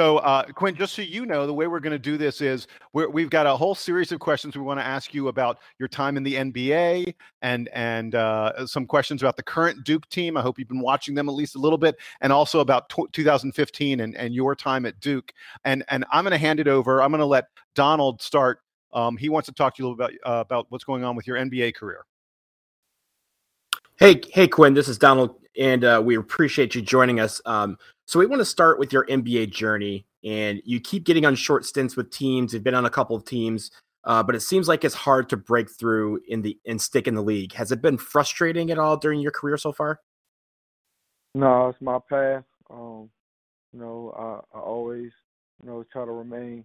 [0.00, 2.66] So, uh, Quinn, just so you know, the way we're going to do this is
[2.94, 5.86] we have got a whole series of questions we want to ask you about your
[5.86, 10.38] time in the NBA and and uh, some questions about the current Duke team.
[10.38, 13.04] I hope you've been watching them at least a little bit, and also about t-
[13.12, 15.30] 2015 and, and your time at Duke.
[15.66, 17.02] And and I'm going to hand it over.
[17.02, 18.60] I'm going to let Donald start.
[18.94, 21.16] Um, he wants to talk to you a little about uh, about what's going on
[21.16, 22.06] with your NBA career.
[23.98, 24.74] Hey, hey, Quinn.
[24.74, 27.42] This is Donald, and uh, we appreciate you joining us.
[27.44, 27.76] Um,
[28.06, 31.66] so we want to start with your NBA journey, and you keep getting on short
[31.66, 32.54] stints with teams.
[32.54, 33.70] You've been on a couple of teams,
[34.04, 37.14] uh, but it seems like it's hard to break through in the and stick in
[37.14, 37.52] the league.
[37.52, 40.00] Has it been frustrating at all during your career so far?
[41.34, 42.44] No, it's my path.
[42.70, 43.10] Um,
[43.74, 45.12] you know, I, I always,
[45.62, 46.64] you know, try to remain,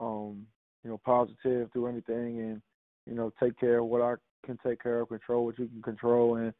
[0.00, 0.46] um,
[0.84, 2.62] you know, positive through anything, and
[3.06, 5.82] you know, take care of what I can take care of, control what you can
[5.82, 6.52] control, and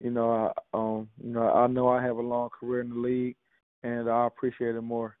[0.00, 2.96] you know, I, um, you know, I know I have a long career in the
[2.96, 3.36] league
[3.82, 5.16] and I appreciate it more.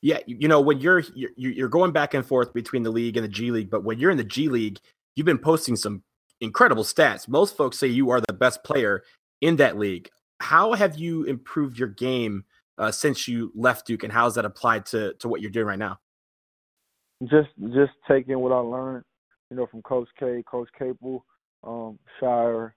[0.00, 3.24] Yeah, you know when you're you're you're going back and forth between the league and
[3.24, 4.78] the G League, but when you're in the G League,
[5.16, 6.04] you've been posting some
[6.40, 7.26] incredible stats.
[7.26, 9.02] Most folks say you are the best player
[9.40, 10.08] in that league.
[10.38, 12.44] How have you improved your game
[12.78, 15.66] uh, since you left Duke, and how has that applied to to what you're doing
[15.66, 15.98] right now?
[17.24, 19.04] Just just taking what I learned,
[19.50, 21.24] you know, from Coach K, Coach Capel,
[21.64, 22.72] um, Scheyer,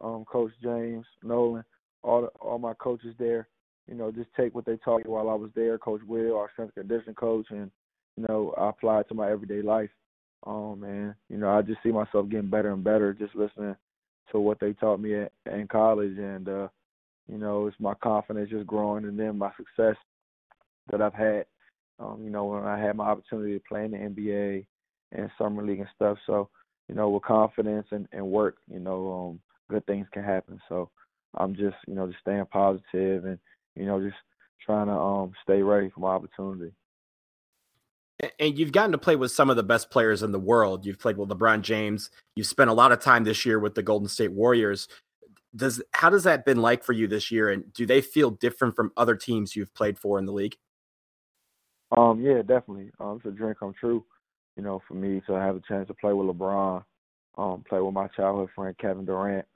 [0.00, 1.64] um, Coach James, Nolan
[2.06, 3.48] all the, all my coaches there.
[3.88, 5.78] You know, just take what they taught me while I was there.
[5.78, 7.70] Coach Will, our strength and conditioning coach, and
[8.16, 9.90] you know, I apply it to my everyday life.
[10.46, 13.76] Um, and you know, I just see myself getting better and better just listening
[14.32, 16.68] to what they taught me at, in college, and uh,
[17.28, 19.96] you know, it's my confidence just growing, and then my success
[20.90, 21.46] that I've had.
[21.98, 24.66] Um, you know, when I had my opportunity to play in the NBA
[25.12, 26.18] and summer league and stuff.
[26.26, 26.48] So,
[26.88, 29.40] you know, with confidence and, and work, you know, um,
[29.70, 30.60] good things can happen.
[30.68, 30.90] So,
[31.36, 33.38] I'm just, you know, just staying positive and,
[33.74, 34.16] you know, just
[34.64, 36.72] trying to um stay ready for my opportunity.
[38.40, 40.86] And you've gotten to play with some of the best players in the world.
[40.86, 42.10] You've played with LeBron James.
[42.34, 44.88] You've spent a lot of time this year with the Golden State Warriors.
[45.54, 47.50] Does how does that been like for you this year?
[47.50, 50.56] And do they feel different from other teams you've played for in the league?
[51.94, 52.90] Um, yeah, definitely.
[52.98, 54.04] Um, it's a dream come true.
[54.56, 56.82] You know, for me to have a chance to play with LeBron,
[57.36, 59.46] um, play with my childhood friend Kevin Durant,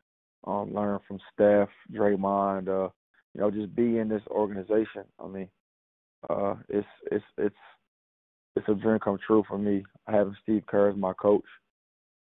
[0.46, 2.90] um, learn from Steph, Draymond, uh,
[3.34, 5.04] you know, just be in this organization.
[5.18, 5.48] I mean,
[6.28, 7.56] uh, it's it's it's
[8.56, 9.84] it's a dream come true for me.
[10.06, 11.44] Having Steve Kerr as my coach,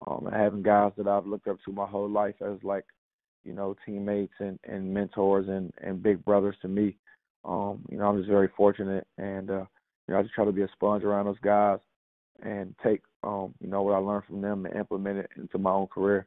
[0.06, 2.84] um, and having guys that I've looked up to my whole life as like,
[3.44, 6.96] you know, teammates and, and mentors and, and big brothers to me.
[7.44, 9.64] Um, you know, I'm just very fortunate, and uh,
[10.06, 11.78] you know, I just try to be a sponge around those guys
[12.42, 15.70] and take, um, you know, what I learned from them and implement it into my
[15.70, 16.26] own career.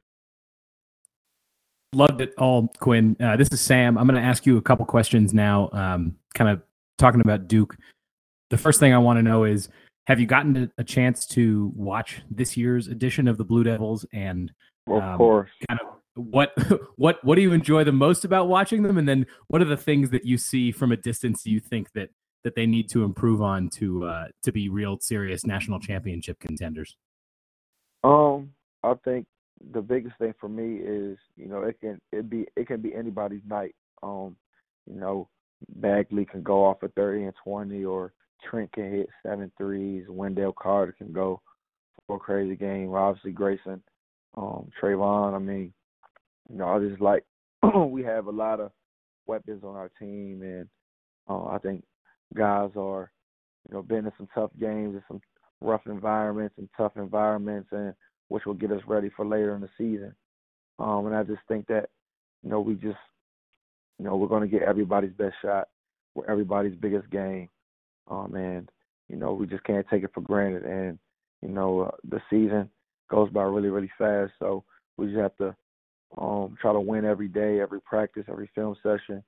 [1.93, 3.17] Loved it all, Quinn.
[3.19, 3.97] Uh, this is Sam.
[3.97, 6.61] I'm going to ask you a couple questions now, um, kind of
[6.97, 7.75] talking about Duke.
[8.49, 9.69] The first thing I want to know is
[10.07, 14.51] have you gotten a chance to watch this year's edition of the Blue Devils and
[14.87, 16.51] of um, course kind of what
[16.97, 19.77] what what do you enjoy the most about watching them and then what are the
[19.77, 22.09] things that you see from a distance you think that
[22.43, 26.95] that they need to improve on to uh, to be real serious national championship contenders
[28.03, 28.51] um
[28.83, 29.25] i think
[29.73, 32.93] the biggest thing for me is you know it can it be it can be
[32.95, 33.75] anybody's night.
[34.03, 34.35] Um,
[34.91, 35.29] you know,
[35.75, 38.13] Bagley can go off at thirty and twenty, or
[38.49, 40.05] Trent can hit seven threes.
[40.09, 41.41] Wendell Carter can go
[42.07, 42.93] for a crazy game.
[42.93, 43.81] Obviously Grayson,
[44.35, 45.33] um, Trevon.
[45.35, 45.73] I mean,
[46.49, 47.23] you know, I just like
[47.87, 48.71] we have a lot of
[49.27, 50.67] weapons on our team, and
[51.29, 51.83] uh, I think
[52.35, 53.11] guys are,
[53.67, 55.21] you know, been in some tough games and some
[55.59, 57.93] rough environments and tough environments, and
[58.29, 60.13] which will get us ready for later in the season.
[60.79, 61.89] Um, and I just think that,
[62.43, 62.97] you know, we just,
[63.99, 65.67] you know, we're going to get everybody's best shot,
[66.13, 67.49] for everybody's biggest game.
[68.09, 68.69] Um, and,
[69.09, 70.63] you know, we just can't take it for granted.
[70.63, 70.97] And,
[71.41, 72.69] you know, uh, the season
[73.09, 74.31] goes by really, really fast.
[74.39, 74.63] So
[74.97, 75.55] we just have to
[76.17, 79.23] um, try to win every day, every practice, every film session.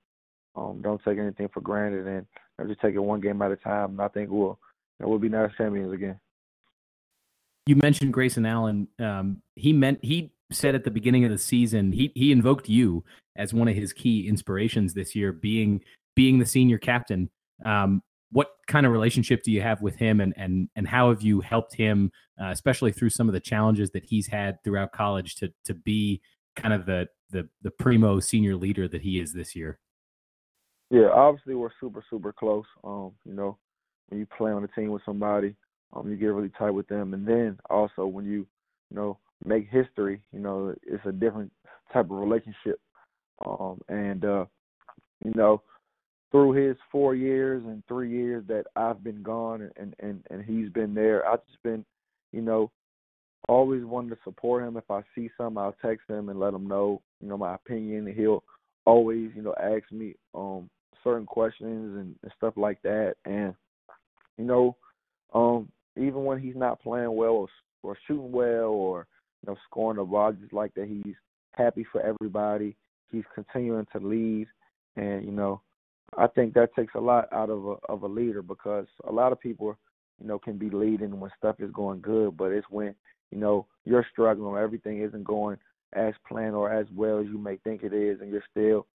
[0.56, 2.26] Um, don't take anything for granted and
[2.60, 3.92] know, just take it one game at a time.
[3.92, 4.60] And I think we'll,
[5.00, 6.20] know, we'll be national champions again
[7.66, 8.88] you mentioned Grayson Allen.
[9.00, 13.04] Um, he meant he said at the beginning of the season he he invoked you
[13.36, 15.82] as one of his key inspirations this year, being
[16.16, 17.30] being the senior captain.
[17.66, 21.22] Um, what kind of relationship do you have with him, and and and how have
[21.22, 22.12] you helped him,
[22.42, 26.22] uh, especially through some of the challenges that he's had throughout college, to to be
[26.56, 29.80] kind of the the the primo senior leader that he is this year?
[30.94, 32.66] Yeah, obviously we're super super close.
[32.84, 33.58] Um, you know,
[34.10, 35.56] when you play on a team with somebody
[35.96, 38.48] um, you get really tight with them, and then also when you,
[38.90, 41.52] you know, make history, you know, it's a different
[41.92, 42.80] type of relationship.
[43.46, 44.46] Um, and uh,
[45.24, 45.62] you know,
[46.32, 50.70] through his four years and three years that I've been gone and and and he's
[50.70, 51.86] been there, I've just been,
[52.32, 52.72] you know,
[53.48, 54.78] always wanted to support him.
[54.78, 58.14] If I see something, I'll text him and let him know, you know, my opinion.
[58.16, 58.44] He'll
[58.86, 60.70] always, you know, ask me um
[61.04, 63.16] certain questions and, and stuff like that.
[63.26, 63.54] And
[64.38, 64.76] you know,
[65.34, 67.48] um, even when he's not playing well or,
[67.84, 69.08] or shooting well or
[69.42, 71.16] you know scoring the ball, just like that he's
[71.52, 72.76] happy for everybody.
[73.12, 74.48] He's continuing to lead,
[74.96, 75.62] and you know,
[76.18, 79.32] I think that takes a lot out of a of a leader because a lot
[79.32, 79.78] of people,
[80.20, 82.96] you know, can be leading when stuff is going good, but it's when
[83.32, 85.58] you know you're struggling everything isn't going
[85.94, 88.88] as planned or as well as you may think it is, and you're still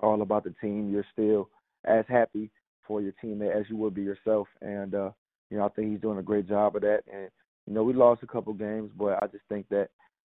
[0.00, 0.90] all about the team.
[0.90, 1.48] You're still
[1.84, 2.50] as happy
[2.86, 5.10] for your teammate as you would be yourself, and uh,
[5.50, 7.02] you know I think he's doing a great job of that.
[7.12, 7.30] And
[7.66, 9.88] you know we lost a couple games, but I just think that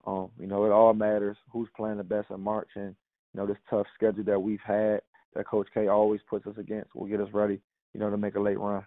[0.06, 2.94] um, you know it all matters who's playing the best in March, and
[3.32, 5.00] you know this tough schedule that we've had
[5.34, 7.60] that Coach K always puts us against will get us ready,
[7.94, 8.84] you know, to make a late run.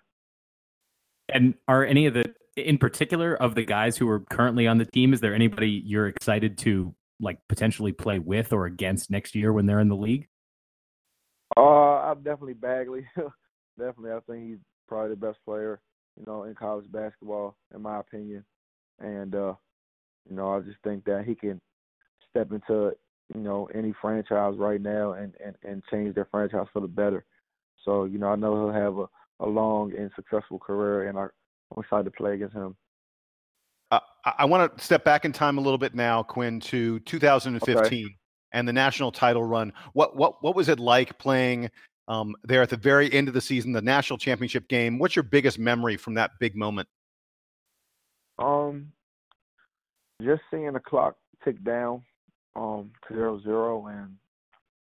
[1.29, 4.86] And are any of the, in particular, of the guys who are currently on the
[4.86, 9.53] team, is there anybody you're excited to like potentially play with or against next year
[9.53, 10.27] when they're in the league?
[11.57, 13.05] Uh, I'm definitely Bagley.
[13.77, 15.79] definitely, I think he's probably the best player,
[16.17, 18.43] you know, in college basketball, in my opinion.
[18.99, 19.53] And uh,
[20.29, 21.61] you know, I just think that he can
[22.29, 22.93] step into
[23.33, 27.25] you know any franchise right now and and and change their franchise for the better.
[27.85, 29.05] So you know, I know he'll have a
[29.39, 31.29] a long and successful career, and I'm
[31.77, 32.75] excited to play against him.
[33.91, 37.83] Uh, I want to step back in time a little bit now, Quinn, to 2015
[37.85, 38.15] okay.
[38.53, 39.73] And the national title run.
[39.93, 41.71] What what what was it like playing
[42.07, 44.99] um, there at the very end of the season, the national championship game?
[44.99, 46.87] What's your biggest memory from that big moment?
[48.37, 48.91] Um,
[50.21, 52.03] just seeing the clock tick down
[52.55, 54.15] um to zero zero, and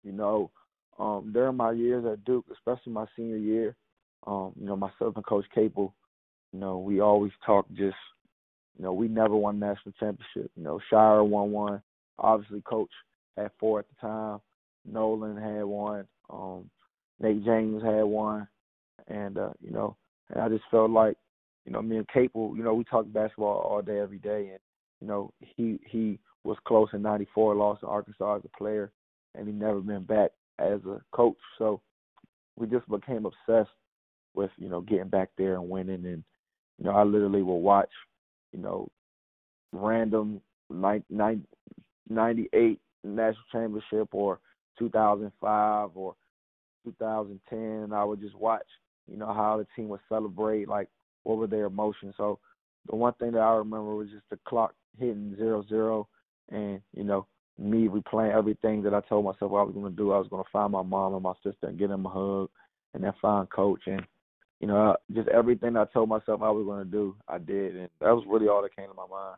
[0.02, 0.50] you know,
[0.98, 3.76] um, during my years at Duke, especially my senior year,
[4.26, 5.94] um, you know, myself and Coach Capel,
[6.52, 7.96] you know, we always talk just,
[8.76, 10.50] you know, we never won national championship.
[10.56, 11.82] You know, Scheyer won one.
[12.18, 12.90] Obviously, Coach
[13.36, 14.40] had four at the time.
[14.84, 16.06] Nolan had one.
[16.30, 16.70] Um,
[17.20, 18.48] Nate James had one,
[19.08, 19.96] and uh, you know,
[20.30, 21.16] and I just felt like,
[21.66, 24.58] you know, me and Capel, you know, we talk basketball all day, every day, and
[25.00, 28.90] you know, he he was close in '94, lost to Arkansas as a player,
[29.34, 31.36] and he never been back as a coach.
[31.58, 31.80] So
[32.56, 33.74] we just became obsessed
[34.34, 36.06] with you know getting back there and winning.
[36.06, 36.24] And
[36.78, 37.90] you know, I literally will watch,
[38.52, 38.88] you know,
[39.72, 40.40] random
[40.70, 41.04] 98
[43.04, 44.40] national championship or
[44.78, 46.14] 2005 or
[46.84, 48.66] 2010, and I would just watch,
[49.10, 50.88] you know, how the team would celebrate, like
[51.22, 52.14] what were their emotions.
[52.16, 52.38] So
[52.88, 56.08] the one thing that I remember was just the clock hitting zero zero,
[56.50, 57.26] and you know,
[57.58, 60.12] me replaying everything that I told myself I was going to do.
[60.12, 62.50] I was going to find my mom and my sister and get them a hug,
[62.94, 64.04] and then find coach and
[64.60, 67.88] you know, just everything I told myself I was going to do, I did, and
[68.00, 69.36] that was really all that came to my mind.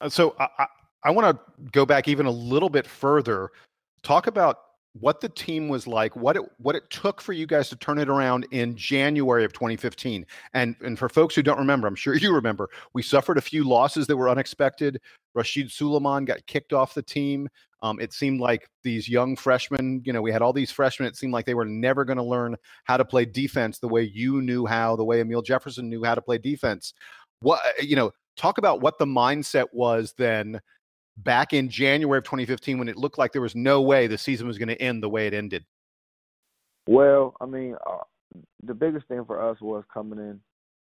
[0.00, 0.66] Uh, so I,
[1.04, 3.50] I, want to go back even a little bit further.
[4.02, 4.58] Talk about
[4.98, 7.98] what the team was like, what it what it took for you guys to turn
[7.98, 10.26] it around in January of 2015.
[10.54, 13.64] And and for folks who don't remember, I'm sure you remember, we suffered a few
[13.64, 15.00] losses that were unexpected.
[15.36, 17.48] Rasheed Sulaimon got kicked off the team.
[17.82, 21.08] Um, it seemed like these young freshmen, you know, we had all these freshmen.
[21.08, 24.02] It seemed like they were never going to learn how to play defense the way
[24.02, 26.92] you knew how, the way Amile Jefferson knew how to play defense.
[27.40, 30.60] What you know, talk about what the mindset was then
[31.24, 34.46] back in January of 2015 when it looked like there was no way the season
[34.46, 35.64] was going to end the way it ended?
[36.86, 37.98] Well, I mean, uh,
[38.64, 40.40] the biggest thing for us was coming in,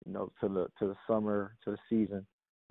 [0.06, 2.26] you know, to the to the summer to the season.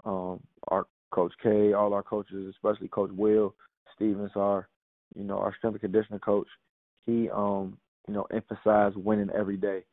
[0.04, 3.54] Um, our coach K, all our coaches, especially Coach Will
[3.94, 4.68] Stephens, our
[5.14, 6.48] you know our strength and conditioning coach,
[7.04, 9.84] he um you know emphasized winning every day.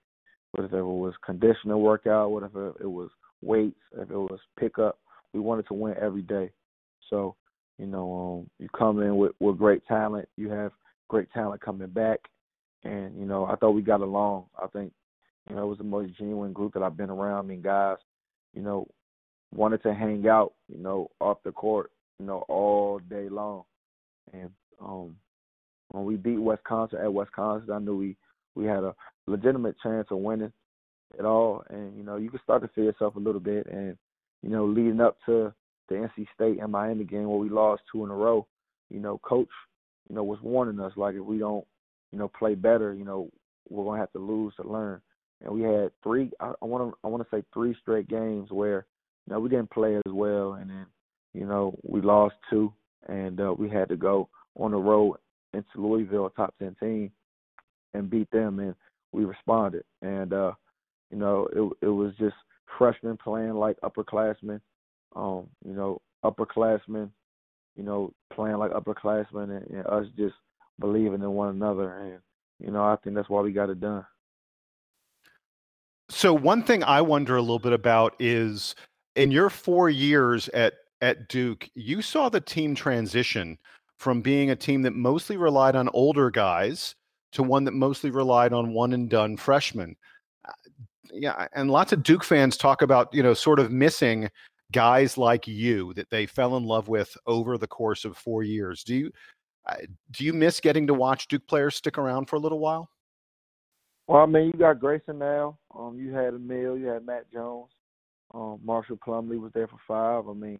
[0.52, 3.10] Whether it was conditioning workout, whatever it was
[3.42, 4.98] weights, if it was pickup,
[5.34, 6.52] we wanted to win every day.
[7.10, 7.36] So
[7.78, 10.28] you know, um, you come in with, with great talent.
[10.36, 10.72] You have
[11.08, 12.20] great talent coming back,
[12.84, 14.46] and you know, I thought we got along.
[14.62, 14.92] I think,
[15.50, 17.46] you know, it was the most genuine group that I've been around.
[17.46, 17.98] I mean, guys,
[18.54, 18.88] you know,
[19.54, 23.64] wanted to hang out, you know, off the court, you know, all day long.
[24.34, 24.50] And
[24.82, 25.16] um,
[25.90, 28.18] when we beat Wisconsin at Wisconsin, I knew we
[28.56, 28.96] we had a
[29.28, 30.52] legitimate chance of winning
[31.18, 31.64] it all.
[31.70, 33.68] And you know, you can start to feel yourself a little bit.
[33.68, 33.98] And
[34.42, 35.54] you know, leading up to
[35.90, 38.48] the NC State and Miami game where we lost two in a row,
[38.90, 39.50] you know, coach,
[40.10, 41.66] you know, was warning us like if we don't,
[42.12, 43.30] you know, play better, you know,
[43.70, 45.02] we're gonna have to lose to learn.
[45.44, 48.86] And we had three I wanna I wanna say three straight games where,
[49.28, 50.86] you know, we didn't play as well and then,
[51.34, 52.74] you know, we lost two
[53.08, 55.18] and uh, we had to go on the road
[55.54, 57.12] into Louisville, top ten team.
[57.94, 58.76] and beat them, and
[59.12, 59.84] we responded.
[60.02, 60.54] And uh,
[61.12, 62.36] you know, it it was just
[62.78, 64.62] freshmen playing like upperclassmen,
[65.16, 67.10] um, you know, upperclassmen,
[67.76, 70.36] you know, playing like upperclassmen, and, and us just
[70.80, 72.00] believing in one another.
[72.00, 72.20] And
[72.60, 74.06] you know, I think that's why we got it done.
[76.10, 78.76] So one thing I wonder a little bit about is
[79.16, 83.58] in your four years at at Duke, you saw the team transition
[83.98, 86.96] from being a team that mostly relied on older guys
[87.34, 89.96] to one that mostly relied on one and done freshmen.
[90.48, 90.52] Uh,
[91.12, 94.30] yeah, and lots of Duke fans talk about, you know, sort of missing
[94.72, 98.84] guys like you that they fell in love with over the course of 4 years.
[98.84, 99.12] Do you
[99.68, 99.76] uh,
[100.12, 102.90] do you miss getting to watch Duke players stick around for a little while?
[104.08, 105.58] Well, I mean, you got Grayson now.
[105.78, 107.70] Um, you had Amile, you had Matt Jones.
[108.34, 110.30] Um, Marshall Plumlee was there for five.
[110.30, 110.60] I mean,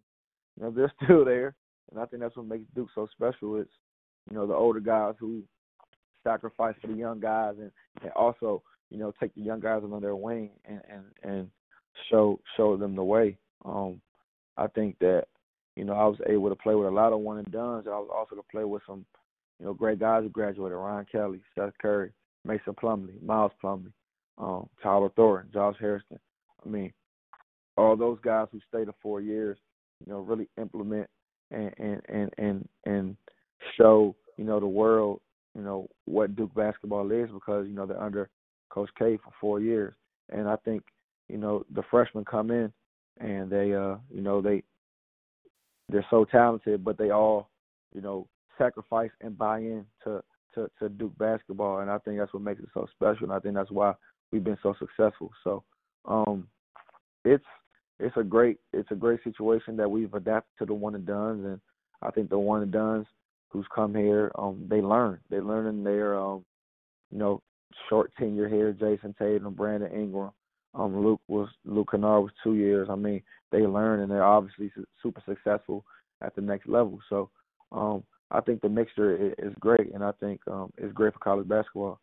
[0.56, 1.54] you know, they're still there,
[1.90, 3.56] and I think that's what makes Duke so special.
[3.56, 3.70] It's
[4.30, 5.42] you know the older guys who
[6.24, 7.70] sacrifice for the young guys, and,
[8.02, 11.50] and also you know take the young guys under their wing and and and
[12.10, 13.38] show show them the way.
[13.64, 14.00] Um,
[14.56, 15.24] I think that
[15.76, 17.94] you know I was able to play with a lot of one and duns, and
[17.94, 19.04] I was also to play with some
[19.58, 22.12] you know great guys who graduated: Ryan Kelly, Seth Curry,
[22.44, 23.92] Mason Plumlee, Miles Plumlee,
[24.38, 26.18] um, Tyler Thornton, Josh Hairston.
[26.64, 26.92] I mean,
[27.76, 29.58] all those guys who stayed the four years
[30.04, 31.08] you know, really implement
[31.50, 33.16] and and and and, and
[33.76, 35.20] show you know the world
[35.54, 38.28] you know what Duke basketball is because you know they're under
[38.70, 39.94] Coach K for four years,
[40.30, 40.82] and I think
[41.28, 42.72] you know the freshmen come in
[43.18, 44.62] and they uh you know they
[45.88, 47.50] they're so talented, but they all
[47.94, 50.22] you know sacrifice and buy in to
[50.54, 53.38] to to Duke basketball, and I think that's what makes it so special, and I
[53.38, 53.94] think that's why
[54.32, 55.30] we've been so successful.
[55.44, 55.64] So
[56.04, 56.48] um
[57.24, 57.44] it's
[57.98, 61.44] it's a great it's a great situation that we've adapted to the one and duns,
[61.44, 61.60] and
[62.02, 63.06] I think the one and duns
[63.50, 65.18] who's come here, um, they learn.
[65.30, 66.44] They learn in their um,
[67.10, 67.42] you know,
[67.88, 68.72] short tenure here.
[68.72, 70.30] Jayson Tatum, Brandon Ingram,
[70.74, 72.88] um, Luke was Luke Kennard was two years.
[72.90, 75.84] I mean, they learn and they're obviously super successful
[76.22, 76.98] at the next level.
[77.08, 77.30] So,
[77.72, 81.48] um, I think the mixture is great, and I think um, it's great for college
[81.48, 81.98] basketball.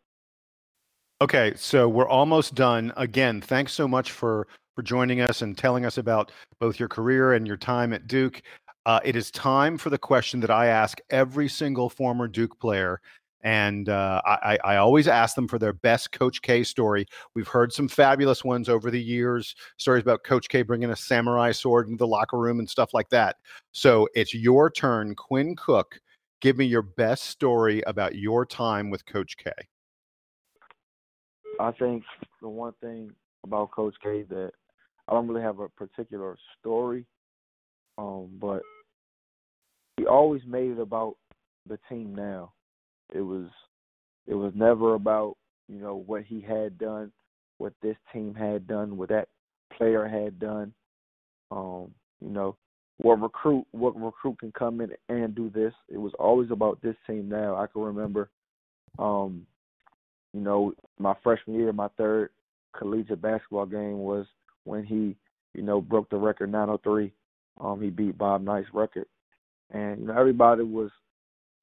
[1.20, 2.92] Okay, so we're almost done.
[2.96, 7.32] Again, thanks so much for for joining us and telling us about both your career
[7.32, 8.42] and your time at Duke.
[8.84, 13.00] Uh, it is time for the question that I ask every single former Duke player.
[13.42, 17.06] And uh, I, I, always ask them for their best Coach K story.
[17.34, 21.52] We've heard some fabulous ones over the years, stories about Coach K bringing a samurai
[21.52, 23.36] sword into the locker room and stuff like that.
[23.72, 26.00] So it's your turn, Quinn Cook.
[26.40, 29.52] Give me your best story about your time with Coach K.
[31.60, 32.04] I think
[32.42, 33.12] the one thing
[33.44, 34.52] about Coach K that
[35.08, 37.06] I don't really have a particular story,
[37.96, 38.62] um, but
[39.96, 41.16] he always made it about
[41.66, 42.14] the team.
[42.14, 42.52] Now,
[43.14, 43.46] it was
[44.26, 45.36] it was never about
[45.68, 47.12] you know what he had done,
[47.58, 49.28] what this team had done, what that
[49.76, 50.72] player had done.
[51.50, 52.56] Um, you know,
[52.98, 55.72] what recruit what recruit can come in and do this.
[55.88, 57.28] It was always about this team.
[57.28, 58.30] Now, I can remember,
[58.98, 59.46] um,
[60.32, 62.30] you know, my freshman year, my third
[62.76, 64.26] collegiate basketball game was
[64.64, 65.16] when he,
[65.54, 67.12] you know, broke the record 903.
[67.60, 69.06] Um, he beat Bob Knight's record,
[69.70, 70.90] and you know everybody was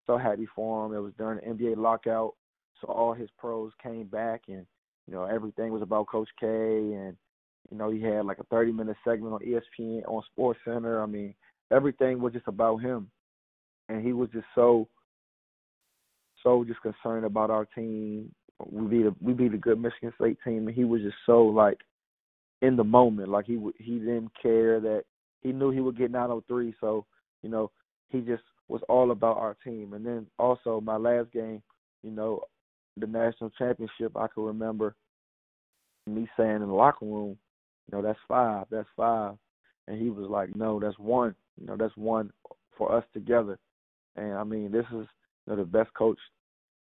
[0.06, 0.94] so happy for him.
[0.94, 2.34] It was during the NBA lockout,
[2.82, 4.66] so all his pros came back, and
[5.08, 7.16] you know everything was about Coach K, and
[7.72, 11.02] you know he had like a 30 minute segment on ESPN on Sports Center.
[11.02, 11.34] I mean,
[11.72, 13.10] everything was just about him,
[13.90, 14.88] and he was just so
[16.44, 18.34] so just concerned about our team.
[18.70, 21.44] We beat a we beat a good Michigan State team, and he was just so
[21.44, 21.80] like
[22.62, 23.30] in the moment.
[23.30, 25.04] Like he he didn't care that
[25.42, 26.76] he knew he would get 903.
[26.80, 27.06] So
[27.42, 27.72] you know
[28.10, 28.44] he just
[28.74, 29.94] was all about our team.
[29.94, 31.62] And then also my last game,
[32.02, 32.42] you know,
[32.98, 34.18] the national championship.
[34.18, 34.96] I can remember
[36.08, 37.38] me saying in the locker room,
[37.88, 39.36] you know, that's five, that's five,
[39.88, 41.36] and he was like, no, that's one.
[41.60, 42.32] You know, that's one
[42.76, 43.60] for us together.
[44.16, 45.06] And I mean, this is
[45.46, 46.18] you know the best coach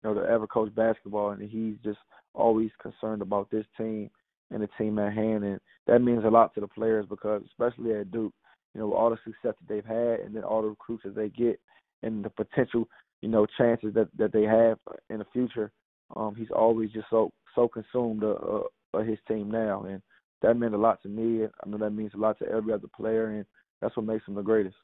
[0.03, 1.99] you know to ever coach basketball, and he's just
[2.35, 4.09] always concerned about this team
[4.51, 7.93] and the team at hand, and that means a lot to the players because, especially
[7.95, 8.33] at Duke,
[8.75, 11.29] you know, all the success that they've had, and then all the recruits that they
[11.29, 11.61] get,
[12.03, 12.89] and the potential,
[13.21, 14.79] you know, chances that that they have
[15.11, 15.71] in the future.
[16.17, 18.63] Um, he's always just so so consumed uh, uh,
[18.95, 20.03] of his team now, and
[20.43, 21.45] that meant a lot to me.
[21.45, 23.47] I know that means a lot to every other player, and
[23.81, 24.77] that's what makes him the greatest.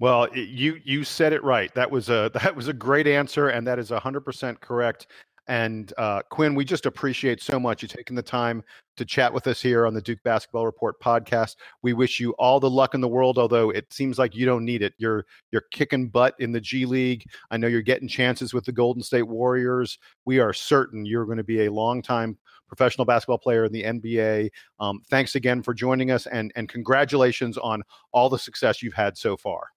[0.00, 1.74] Well, you you said it right.
[1.74, 5.08] That was a that was a great answer, and that is hundred percent correct.
[5.48, 8.62] And uh, Quinn, we just appreciate so much you taking the time
[8.98, 11.56] to chat with us here on the Duke Basketball Report podcast.
[11.82, 14.64] We wish you all the luck in the world, although it seems like you don't
[14.64, 14.92] need it.
[14.98, 17.24] You're you're kicking butt in the G League.
[17.50, 19.98] I know you're getting chances with the Golden State Warriors.
[20.26, 22.36] We are certain you're going to be a long time
[22.68, 24.50] professional basketball player in the NBA.
[24.78, 27.82] Um, thanks again for joining us, and and congratulations on
[28.12, 29.68] all the success you've had so far.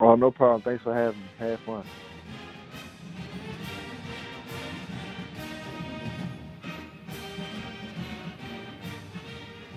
[0.00, 0.62] Oh, no problem.
[0.62, 1.26] Thanks for having me.
[1.38, 1.84] Have fun.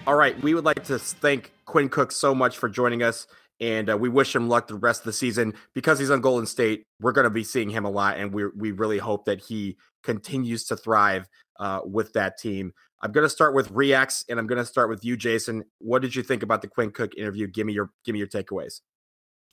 [0.08, 3.28] All right, we would like to thank Quinn Cook so much for joining us,
[3.60, 5.54] and uh, we wish him luck the rest of the season.
[5.76, 8.48] Because he's on Golden State, we're going to be seeing him a lot, and we
[8.48, 11.30] we really hope that he continues to thrive
[11.60, 12.74] uh, with that team.
[13.04, 15.66] I'm going to start with Reacts, and I'm going to start with you, Jason.
[15.78, 17.46] What did you think about the Quinn Cook interview?
[17.46, 18.82] Give me your give me your takeaways.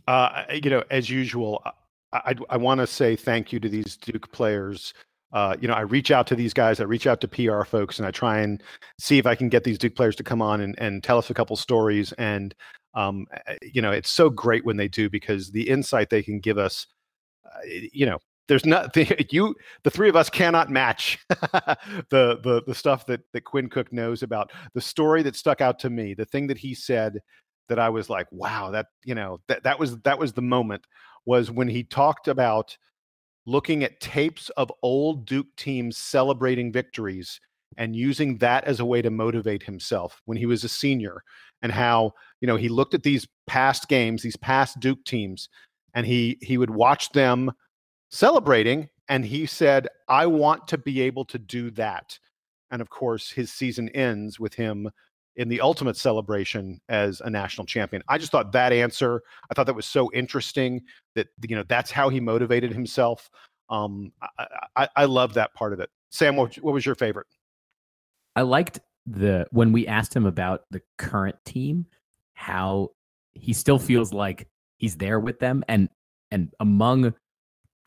[0.06, 1.72] Uh, you know, as usual, I,
[2.14, 4.94] I, I want to say thank you to these Duke players
[5.32, 7.98] uh, you know, I reach out to these guys, I reach out to PR folks,
[7.98, 8.62] and I try and
[8.98, 11.30] see if I can get these Duke players to come on and, and tell us
[11.30, 12.12] a couple stories.
[12.12, 12.54] And
[12.94, 13.26] um,
[13.62, 16.86] you know, it's so great when they do because the insight they can give us,
[17.44, 17.60] uh,
[17.92, 18.18] you know,
[18.48, 19.54] there's nothing you
[19.84, 21.76] the three of us cannot match the
[22.42, 25.90] the the stuff that that Quinn Cook knows about the story that stuck out to
[25.90, 27.20] me, the thing that he said
[27.68, 30.86] that I was like, wow, that you know that that was that was the moment
[31.26, 32.76] was when he talked about
[33.48, 37.40] looking at tapes of old Duke teams celebrating victories
[37.78, 41.22] and using that as a way to motivate himself when he was a senior
[41.62, 45.48] and how you know he looked at these past games these past duke teams
[45.94, 47.50] and he he would watch them
[48.10, 52.18] celebrating and he said i want to be able to do that.
[52.70, 54.90] And of course his season ends with him
[55.38, 58.02] in the ultimate celebration as a national champion.
[58.08, 60.82] I just thought that answer, I thought that was so interesting
[61.14, 63.30] that you know that's how he motivated himself.
[63.70, 65.90] Um, I, I, I love that part of it.
[66.10, 67.28] Sam, what, what was your favorite?
[68.34, 71.86] I liked the when we asked him about the current team,
[72.34, 72.90] how
[73.34, 75.88] he still feels like he's there with them, and
[76.32, 77.14] and among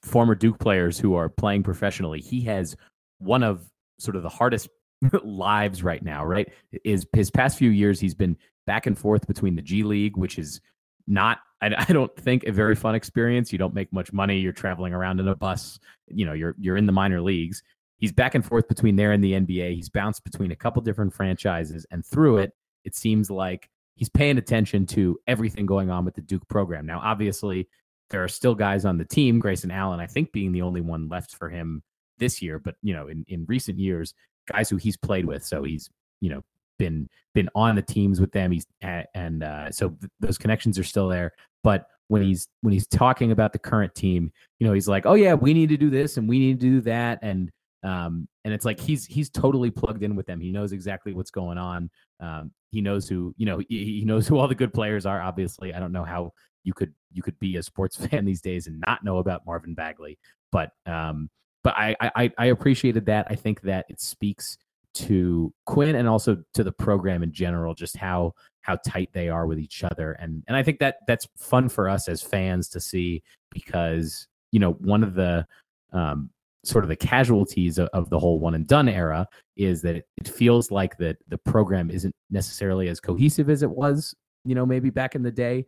[0.04, 2.78] former Duke players who are playing professionally, he has
[3.20, 4.70] one of sort of the hardest
[5.24, 6.52] lives right now, right?
[6.84, 8.38] Is his past few years he's been
[8.68, 10.62] back and forth between the G League, which is
[11.08, 13.52] not I, don't think a very fun experience.
[13.52, 14.40] You don't make much money.
[14.40, 15.80] You're traveling around in a bus.
[16.08, 17.62] You know, you're you're in the minor leagues.
[17.98, 19.76] He's back and forth between there and the NBA.
[19.76, 24.40] He's bounced between a couple different franchises, and through it, it seems like he's paying
[24.40, 26.88] attention to everything going on with the Duke program.
[26.88, 27.70] Now, obviously,
[28.10, 29.38] there are still guys on the team.
[29.38, 31.84] Grayson Allen, I think, being the only one left for him
[32.18, 32.58] this year.
[32.58, 34.16] But you know, in in recent years,
[34.52, 35.46] guys who he's played with.
[35.46, 35.90] So he's,
[36.20, 36.42] you know,
[36.78, 38.52] been been on the teams with them.
[38.52, 41.32] He's and uh, so th- those connections are still there.
[41.64, 45.14] But when he's when he's talking about the current team, you know, he's like, "Oh
[45.14, 47.52] yeah, we need to do this and we need to do that," and
[47.84, 50.40] um, and it's like he's he's totally plugged in with them.
[50.40, 51.90] He knows exactly what's going on.
[52.20, 53.60] Um, he knows who you know.
[53.70, 55.22] He, he knows who all the good players are.
[55.22, 56.34] Obviously, I don't know how
[56.64, 59.74] you could you could be a sports fan these days and not know about Marvin
[59.74, 60.18] Bagley,
[60.52, 61.30] but um,
[61.64, 63.28] but I, I I appreciated that.
[63.30, 64.58] I think that it speaks
[64.94, 69.48] to Quinn and also to the program in general, just how how tight they are
[69.48, 72.80] with each other, and and I think that that's fun for us as fans to
[72.80, 75.46] see because you know one of the
[75.94, 76.30] um,
[76.64, 80.08] sort of the casualties of, of, the whole one and done era is that it,
[80.18, 84.66] it feels like that the program isn't necessarily as cohesive as it was, you know,
[84.66, 85.66] maybe back in the day.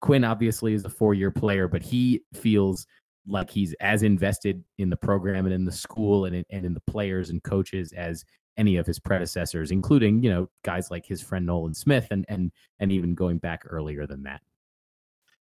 [0.00, 2.86] Quinn obviously is a four year player, but he feels
[3.26, 6.74] like he's as invested in the program and in the school and in, and in
[6.74, 8.24] the players and coaches as
[8.56, 12.52] any of his predecessors, including you know guys like his friend Nolan Smith and and
[12.78, 14.40] and even going back earlier than that.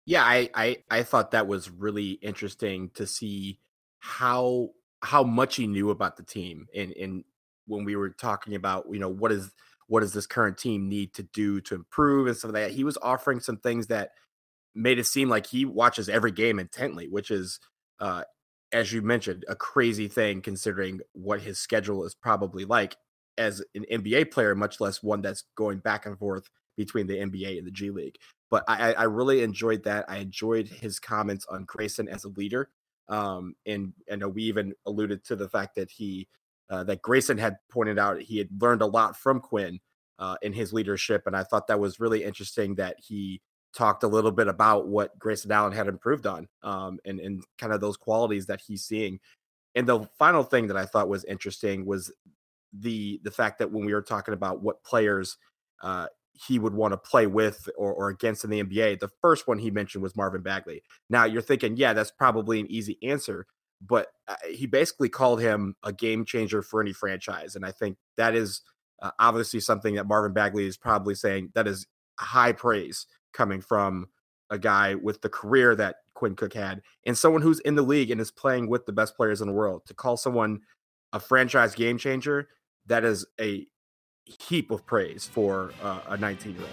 [0.04, 3.58] Yeah, I I, I thought that was really interesting to see
[3.98, 4.70] how
[5.02, 7.24] how much he knew about the team and and
[7.66, 9.50] when we were talking about you know what is
[9.86, 12.84] what does this current team need to do to improve and some of that he
[12.84, 14.10] was offering some things that
[14.74, 17.60] made it seem like he watches every game intently which is
[18.00, 18.24] uh,
[18.72, 22.96] as you mentioned, a crazy thing considering what his schedule is probably like
[23.38, 27.58] as an NBA player, much less one that's going back and forth between the NBA
[27.58, 28.16] and the G League.
[28.50, 30.04] But I, I really enjoyed that.
[30.08, 32.70] I enjoyed his comments on Grayson as a leader.
[33.08, 36.28] Um, and and we even alluded to the fact that he
[36.70, 39.80] uh, that Grayson had pointed out he had learned a lot from Quinn
[40.18, 43.42] uh, in his leadership, and I thought that was really interesting that he
[43.76, 47.72] talked a little bit about what Grayson Allen had improved on um, and, and kind
[47.72, 49.18] of those qualities that he's seeing.
[49.74, 52.12] And the final thing that I thought was interesting was
[52.72, 55.36] the the fact that when we were talking about what players
[55.82, 59.46] uh, he would want to play with or, or against in the NBA, the first
[59.46, 60.82] one he mentioned was Marvin Bagley.
[61.10, 63.46] Now you're thinking, yeah, that's probably an easy answer,
[63.86, 67.56] but uh, he basically called him a game changer for any franchise.
[67.56, 68.62] And I think that is
[69.02, 71.86] uh, obviously something that Marvin Bagley is probably saying that is
[72.18, 74.08] high praise coming from
[74.50, 78.10] a guy with the career that Quinn Cook had and someone who's in the league
[78.10, 79.82] and is playing with the best players in the world.
[79.86, 80.60] To call someone
[81.12, 82.48] a franchise game changer,
[82.86, 83.66] that is a
[84.24, 86.70] heap of praise for uh, a 19 year old.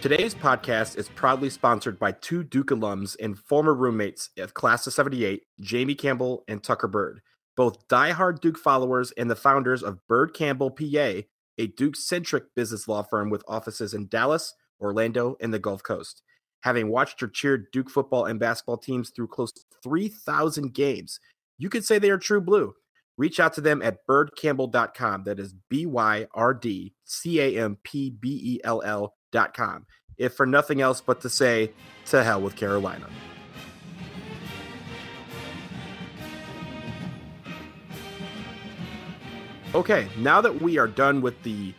[0.00, 4.94] Today's podcast is proudly sponsored by two Duke alums and former roommates of Class of
[4.94, 7.20] 78, Jamie Campbell and Tucker Byrd,
[7.60, 11.20] both diehard Duke followers and the founders of Byrd Campbell PA,
[11.58, 16.22] a Duke centric business law firm with offices in Dallas, Orlando, and the Gulf Coast.
[16.60, 21.20] Having watched or cheered Duke football and basketball teams through close to 3,000 games,
[21.58, 22.72] you could say they are true blue.
[23.18, 25.24] Reach out to them at byrdcampbell.com.
[25.24, 29.16] That is B Y R D C A M P B E L L
[29.52, 29.84] com,
[30.16, 31.72] if for nothing else but to say,
[32.06, 33.06] to hell with Carolina.
[39.72, 41.72] Okay, now that we are done with the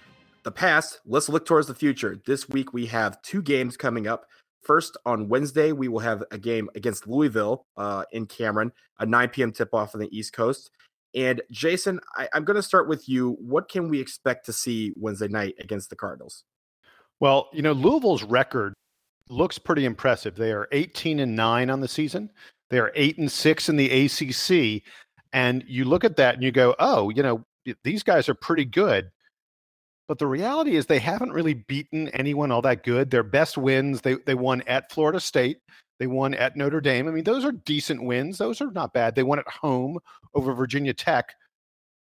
[0.43, 2.17] the past, let's look towards the future.
[2.25, 4.25] This week we have two games coming up.
[4.63, 9.29] First, on Wednesday, we will have a game against Louisville uh, in Cameron, a 9
[9.29, 9.51] p.m.
[9.51, 10.71] tip off on the East Coast.
[11.13, 13.35] And Jason, I, I'm going to start with you.
[13.41, 16.45] What can we expect to see Wednesday night against the Cardinals?
[17.19, 18.73] Well, you know, Louisville's record
[19.29, 20.35] looks pretty impressive.
[20.35, 22.31] They are 18 and 9 on the season.
[22.69, 24.83] They are 8 and 6 in the ACC.
[25.33, 27.43] And you look at that and you go, "Oh, you know,
[27.83, 29.11] these guys are pretty good."
[30.07, 33.11] But the reality is they haven't really beaten anyone all that good.
[33.11, 35.59] Their best wins, they they won at Florida State,
[35.99, 37.07] they won at Notre Dame.
[37.07, 38.39] I mean, those are decent wins.
[38.39, 39.15] Those are not bad.
[39.15, 39.99] They won at home
[40.33, 41.35] over Virginia Tech.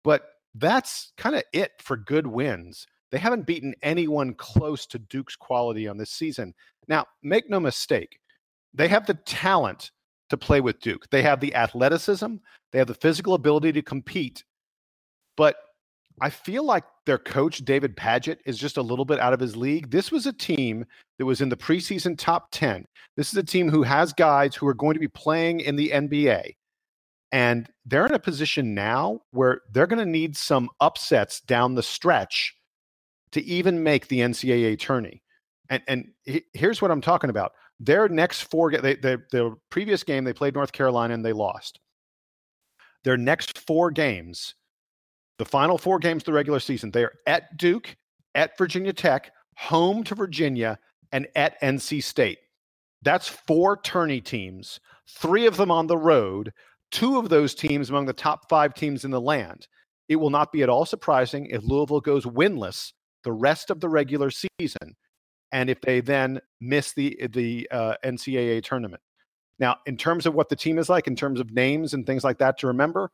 [0.03, 0.23] But
[0.55, 2.85] that's kind of it for good wins.
[3.11, 6.53] They haven't beaten anyone close to Duke's quality on this season.
[6.87, 8.19] Now, make no mistake,
[8.73, 9.91] they have the talent
[10.29, 11.09] to play with Duke.
[11.09, 12.35] They have the athleticism,
[12.71, 14.43] they have the physical ability to compete.
[15.37, 15.55] But
[16.19, 19.55] I feel like their coach, David Padgett, is just a little bit out of his
[19.55, 19.91] league.
[19.91, 20.85] This was a team
[21.17, 22.85] that was in the preseason top 10.
[23.15, 25.91] This is a team who has guys who are going to be playing in the
[25.91, 26.55] NBA.
[27.31, 31.83] And they're in a position now where they're going to need some upsets down the
[31.83, 32.55] stretch
[33.31, 35.21] to even make the NCAA tourney.
[35.69, 36.07] And and
[36.53, 37.51] here's what I'm talking about.
[37.79, 41.79] Their next four, they, they, the previous game they played North Carolina and they lost.
[43.03, 44.55] Their next four games,
[45.37, 47.95] the final four games of the regular season, they are at Duke,
[48.35, 50.79] at Virginia Tech, home to Virginia,
[51.11, 52.39] and at NC State.
[53.03, 56.51] That's four tourney teams, three of them on the road,
[56.91, 59.67] two of those teams among the top five teams in the land.
[60.09, 62.91] It will not be at all surprising if Louisville goes winless
[63.23, 64.95] the rest of the regular season,
[65.51, 69.01] and if they then miss the the uh, NCAA tournament.
[69.59, 72.23] Now, in terms of what the team is like, in terms of names and things
[72.23, 73.11] like that to remember,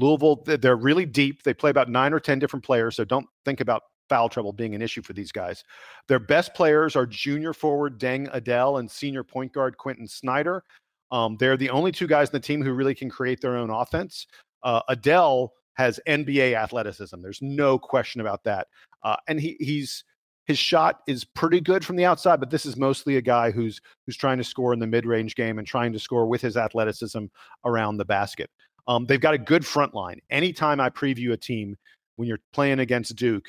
[0.00, 1.42] Louisville they're really deep.
[1.42, 4.74] They play about nine or ten different players, so don't think about foul trouble being
[4.74, 5.62] an issue for these guys.
[6.08, 10.64] Their best players are junior forward Deng Adel and senior point guard Quentin Snider.
[11.12, 13.70] Um, they're the only two guys in the team who really can create their own
[13.70, 14.26] offense.
[14.62, 17.22] Uh, Adel has NBA athleticism.
[17.22, 18.66] There's no question about that.
[19.02, 20.04] Uh, and he he's
[20.46, 23.80] his shot is pretty good from the outside, but this is mostly a guy who's
[24.04, 27.26] who's trying to score in the mid-range game and trying to score with his athleticism
[27.64, 28.50] around the basket.
[28.86, 30.20] Um, they've got a good front line.
[30.30, 31.76] Anytime I preview a team
[32.16, 33.46] when you're playing against Duke,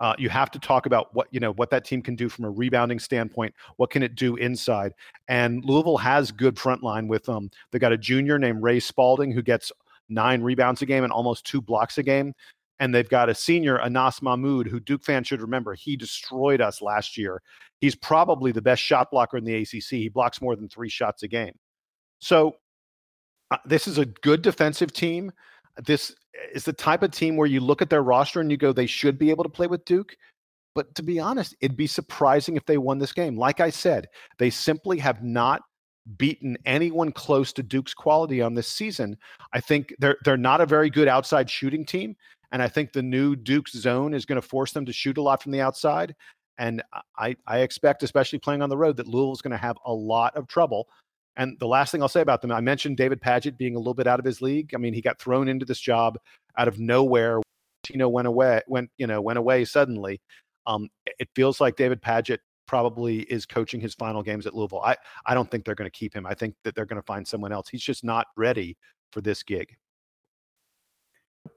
[0.00, 2.44] uh, you have to talk about what you know what that team can do from
[2.44, 3.54] a rebounding standpoint.
[3.76, 4.92] What can it do inside?
[5.26, 7.50] And Louisville has good front line with um.
[7.72, 9.72] They got a junior named Ray Spalding who gets
[10.08, 12.32] nine rebounds a game and almost two blocks a game.
[12.80, 15.74] And they've got a senior, Anas Mahmoud, who Duke fans should remember.
[15.74, 17.42] He destroyed us last year.
[17.80, 19.90] He's probably the best shot blocker in the ACC.
[19.90, 21.54] He blocks more than three shots a game.
[22.20, 22.54] So
[23.64, 25.32] this is a good defensive team.
[25.84, 26.14] This
[26.52, 28.86] is the type of team where you look at their roster and you go, they
[28.86, 30.16] should be able to play with Duke.
[30.74, 33.36] But to be honest, it'd be surprising if they won this game.
[33.36, 35.62] Like I said, they simply have not
[36.16, 39.16] beaten anyone close to Duke's quality on this season.
[39.52, 42.16] I think they're they're not a very good outside shooting team,
[42.52, 45.22] and I think the new Duke's zone is going to force them to shoot a
[45.22, 46.14] lot from the outside.
[46.58, 46.82] And
[47.18, 50.36] I I expect, especially playing on the road, that Louisville's going to have a lot
[50.36, 50.88] of trouble.
[51.38, 53.94] And the last thing I'll say about them, I mentioned David Padgett being a little
[53.94, 54.74] bit out of his league.
[54.74, 56.18] I mean, he got thrown into this job
[56.58, 57.40] out of nowhere.
[57.84, 60.20] Tino went away, went you know went away suddenly.
[60.66, 64.82] Um, it feels like David Padgett probably is coaching his final games at Louisville.
[64.82, 66.26] I, I don't think they're going to keep him.
[66.26, 67.68] I think that they're going to find someone else.
[67.68, 68.76] He's just not ready
[69.12, 69.74] for this gig.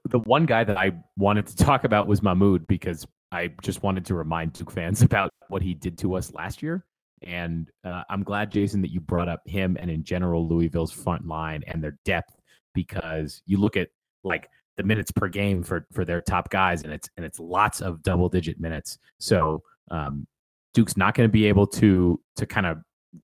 [0.08, 4.06] The one guy that I wanted to talk about was Mahmoud because I just wanted
[4.06, 6.86] to remind Duke fans about what he did to us last year.
[7.24, 11.26] And uh, I'm glad, Jason, that you brought up him and in general Louisville's front
[11.26, 12.36] line and their depth
[12.74, 13.88] because you look at
[14.24, 17.80] like the minutes per game for for their top guys, and it's and it's lots
[17.80, 18.98] of double digit minutes.
[19.18, 20.26] So um,
[20.74, 22.78] Duke's not going to be able to to kind of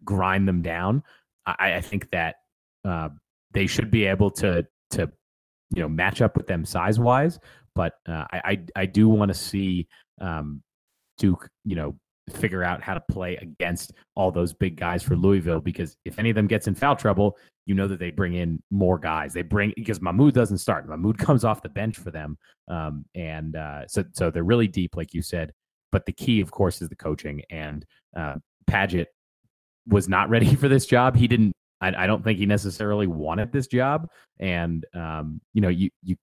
[0.04, 1.02] grind them down.
[1.46, 2.36] I, I think that
[2.84, 3.08] uh,
[3.52, 5.10] they should be able to to
[5.74, 7.38] you know match up with them size wise,
[7.74, 9.88] but uh, I, I, I do want to see
[10.20, 10.62] um,
[11.16, 11.96] Duke you know
[12.32, 16.30] figure out how to play against all those big guys for Louisville because if any
[16.30, 17.36] of them gets in foul trouble,
[17.68, 19.34] you know that they bring in more guys.
[19.34, 20.88] They bring because Mahmoud doesn't start.
[20.88, 24.96] Mahmoud comes off the bench for them, um, and uh, so so they're really deep,
[24.96, 25.52] like you said.
[25.92, 27.42] But the key, of course, is the coaching.
[27.50, 27.84] And
[28.16, 28.36] uh,
[28.68, 29.06] Padgett
[29.86, 31.14] was not ready for this job.
[31.14, 31.52] He didn't.
[31.80, 34.08] I, I don't think he necessarily wanted this job.
[34.40, 36.16] And um, you know, you you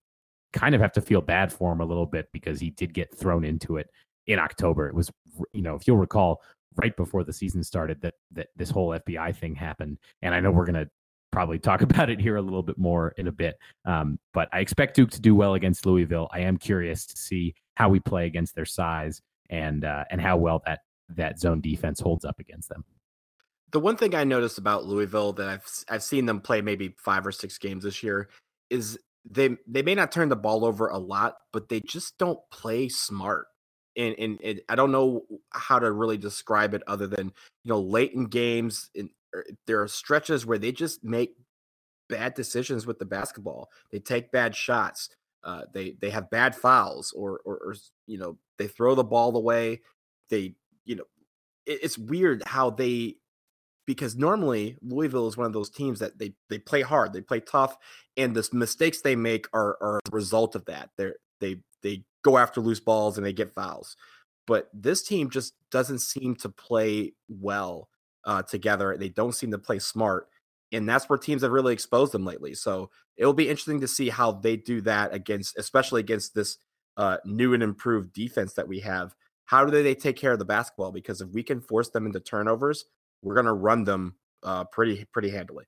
[0.52, 3.16] kind of have to feel bad for him a little bit because he did get
[3.16, 3.88] thrown into it
[4.26, 4.88] in October.
[4.88, 5.10] It was,
[5.52, 6.40] you know, if you'll recall,
[6.76, 9.98] right before the season started that that this whole FBI thing happened.
[10.22, 10.88] And I know we're gonna
[11.32, 13.56] probably talk about it here a little bit more in a bit.
[13.84, 16.28] Um, but I expect Duke to do well against Louisville.
[16.32, 19.20] I am curious to see how we play against their size
[19.50, 22.84] and uh, and how well that that zone defense holds up against them.
[23.72, 27.26] The one thing I noticed about Louisville that I've I've seen them play maybe five
[27.26, 28.28] or six games this year
[28.70, 28.98] is
[29.28, 32.88] they they may not turn the ball over a lot, but they just don't play
[32.88, 33.46] smart.
[33.96, 37.32] And, and, I don't know how to really describe it other than
[37.64, 38.90] you know late in games,
[39.34, 41.34] er, there are stretches where they just make
[42.08, 43.70] bad decisions with the basketball.
[43.90, 45.08] They take bad shots.
[45.44, 47.74] Uh, they they have bad fouls, or, or, or
[48.06, 49.80] you know they throw the ball away.
[50.28, 51.04] They you know
[51.66, 53.16] it, it's weird how they
[53.86, 57.40] because normally Louisville is one of those teams that they they play hard, they play
[57.40, 57.76] tough,
[58.16, 60.90] and the mistakes they make are are a result of that.
[60.96, 63.96] They they they go after loose balls and they get fouls.
[64.46, 67.88] But this team just doesn't seem to play well
[68.24, 68.96] uh, together.
[68.98, 70.28] They don't seem to play smart,
[70.72, 72.54] and that's where teams have really exposed them lately.
[72.54, 76.58] So it'll be interesting to see how they do that against, especially against this
[76.96, 79.14] uh, new and improved defense that we have.
[79.46, 80.92] How do they take care of the basketball?
[80.92, 82.84] Because if we can force them into turnovers,
[83.22, 85.64] we're going to run them uh, pretty pretty handily.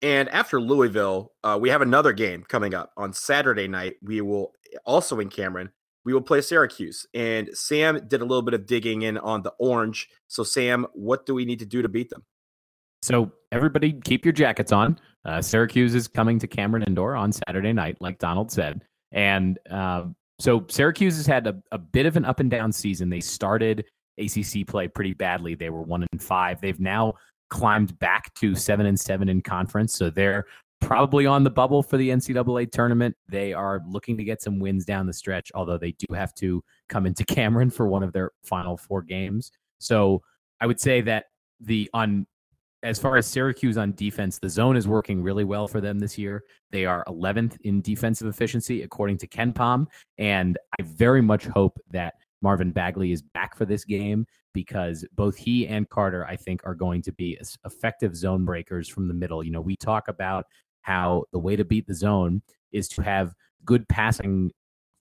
[0.00, 3.96] And after Louisville, uh, we have another game coming up on Saturday night.
[4.00, 4.52] We will
[4.84, 5.70] also in Cameron.
[6.04, 7.06] We will play Syracuse.
[7.12, 10.08] And Sam did a little bit of digging in on the Orange.
[10.26, 12.24] So, Sam, what do we need to do to beat them?
[13.02, 14.98] So, everybody, keep your jackets on.
[15.24, 18.82] Uh, Syracuse is coming to Cameron Indoor on Saturday night, like Donald said.
[19.12, 20.04] And uh,
[20.38, 23.10] so, Syracuse has had a, a bit of an up and down season.
[23.10, 23.84] They started
[24.18, 25.54] ACC play pretty badly.
[25.54, 26.60] They were one and five.
[26.60, 27.14] They've now
[27.50, 30.46] climbed back to seven and seven in conference, so they're
[30.80, 33.16] probably on the bubble for the NCAA tournament.
[33.28, 36.62] They are looking to get some wins down the stretch, although they do have to
[36.88, 39.50] come into Cameron for one of their final four games.
[39.78, 40.22] So
[40.60, 41.26] I would say that
[41.60, 42.26] the on
[42.84, 46.16] as far as Syracuse on defense, the zone is working really well for them this
[46.16, 46.44] year.
[46.70, 52.14] They are 11th in defensive efficiency according to KenPom, and I very much hope that
[52.40, 56.74] Marvin Bagley is back for this game because both he and Carter, I think, are
[56.74, 59.42] going to be effective zone breakers from the middle.
[59.42, 60.46] You know, we talk about
[60.82, 64.52] how the way to beat the zone is to have good passing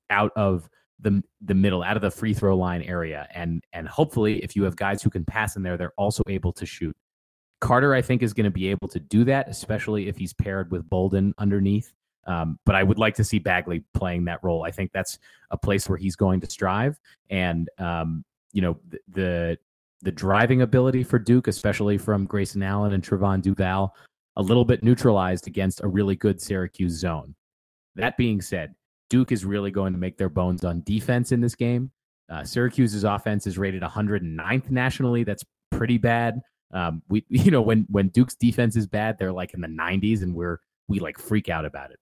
[0.10, 0.70] out of
[1.00, 4.64] the the middle, out of the free throw line area, and and hopefully, if you
[4.64, 6.96] have guys who can pass in there, they're also able to shoot.
[7.60, 10.72] Carter, I think, is going to be able to do that, especially if he's paired
[10.72, 11.94] with Bolden underneath.
[12.28, 14.64] Um, but I would like to see Bagley playing that role.
[14.64, 15.18] I think that's
[15.50, 17.00] a place where he's going to strive.
[17.30, 19.58] And um, you know, the, the,
[20.02, 23.96] the driving ability for Duke, especially from Grayson Allen and Trevon Duval,
[24.38, 27.36] a little bit neutralized against a really good Syracuse zone.
[27.96, 28.76] That being said,
[29.10, 31.92] Duke is really going to make their bones on defense in this game.
[32.30, 35.24] Uh, Syracuse's offense is rated 109th nationally.
[35.24, 36.40] That's pretty bad.
[36.72, 40.22] Um, we, you know, when when Duke's defense is bad, they're like in the 90s,
[40.22, 42.00] and we're we like freak out about it.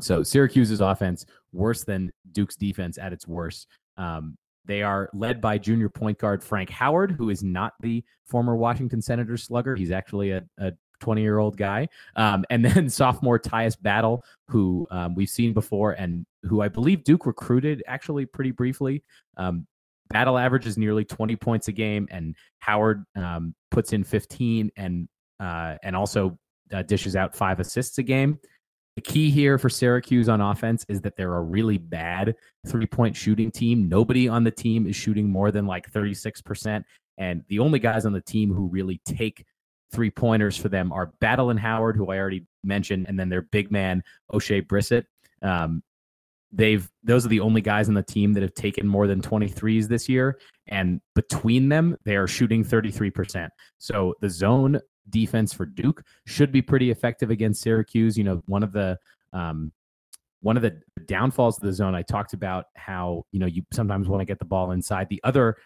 [0.00, 3.66] So Syracuse's offense worse than Duke's defense at its worst.
[3.98, 8.56] Um, they are led by junior point guard Frank Howard, who is not the former
[8.56, 9.76] Washington Senators slugger.
[9.76, 11.88] He's actually a, a 20 year old guy.
[12.16, 17.04] Um, and then sophomore Tyus Battle, who um, we've seen before and who I believe
[17.04, 19.02] Duke recruited actually pretty briefly.
[19.36, 19.66] Um,
[20.08, 25.08] Battle averages nearly 20 points a game, and Howard um, puts in 15 and
[25.40, 26.38] uh, and also
[26.72, 28.38] uh, dishes out five assists a game.
[28.96, 32.34] The key here for Syracuse on offense is that they're a really bad
[32.66, 33.88] three point shooting team.
[33.88, 36.82] Nobody on the team is shooting more than like 36%.
[37.18, 39.44] And the only guys on the team who really take
[39.92, 43.42] three pointers for them are Battle and Howard, who I already mentioned, and then their
[43.42, 45.04] big man, Oshae Brissett.
[45.42, 45.82] Um,
[46.52, 49.88] they've those are the only guys on the team that have taken more than 23s
[49.88, 54.80] this year and between them they are shooting 33% so the zone
[55.10, 58.16] defense for duke should be pretty effective against syracuse.
[58.16, 58.98] You know one of the
[59.32, 59.72] um,
[60.40, 64.08] one of the downfalls of the zone i talked about how you know you sometimes
[64.08, 65.08] want to get the ball inside.
[65.08, 65.56] The other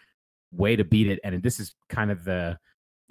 [0.51, 2.57] way to beat it and this is kind of the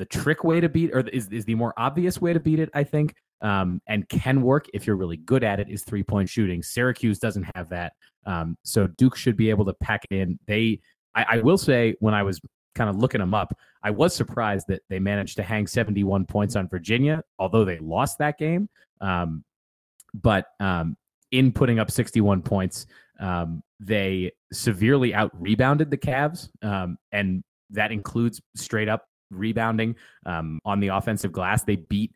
[0.00, 2.70] the trick way to beat or is, is the more obvious way to beat it
[2.74, 6.28] i think um, and can work if you're really good at it is three point
[6.28, 6.62] shooting.
[6.62, 7.94] Syracuse doesn't have that,
[8.26, 10.38] um, so Duke should be able to pack it in.
[10.46, 10.80] They,
[11.14, 12.40] I, I, will say, when I was
[12.74, 16.54] kind of looking them up, I was surprised that they managed to hang 71 points
[16.54, 18.68] on Virginia, although they lost that game.
[19.00, 19.44] Um,
[20.12, 20.96] but um,
[21.30, 22.86] in putting up 61 points,
[23.18, 30.80] um, they severely out rebounded the Cavs, um, and that includes straight up rebounding on
[30.80, 31.62] the offensive glass.
[31.62, 32.12] They beat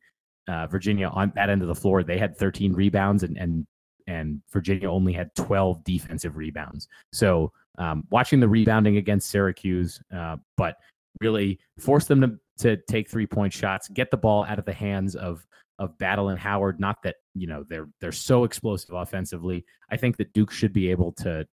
[0.49, 3.67] uh, Virginia on that end of the floor, they had 13 rebounds and and
[4.07, 6.89] and Virginia only had 12 defensive rebounds.
[7.13, 10.77] So um, watching the rebounding against Syracuse, uh, but
[11.21, 14.73] really force them to to take three point shots, get the ball out of the
[14.73, 15.47] hands of
[15.79, 16.79] of Battle and Howard.
[16.79, 19.65] Not that you know they're they're so explosive offensively.
[19.91, 21.47] I think that Duke should be able to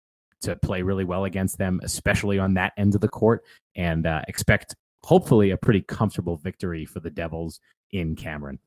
[0.41, 3.43] to play really well against them, especially on that end of the court,
[3.76, 7.60] and uh, expect hopefully a pretty comfortable victory for the Devils
[7.91, 8.60] in Cameron.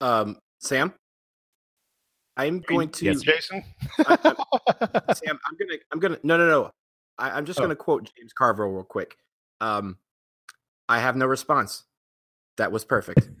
[0.00, 0.94] Um, Sam,
[2.36, 3.62] I'm going to yes, Jason.
[3.98, 4.34] I,
[4.76, 6.70] I, Sam, I'm gonna, I'm gonna, no, no, no.
[7.18, 7.62] I, am just oh.
[7.62, 9.16] gonna quote James Carville real quick.
[9.60, 9.98] Um,
[10.88, 11.84] I have no response.
[12.56, 13.28] That was perfect.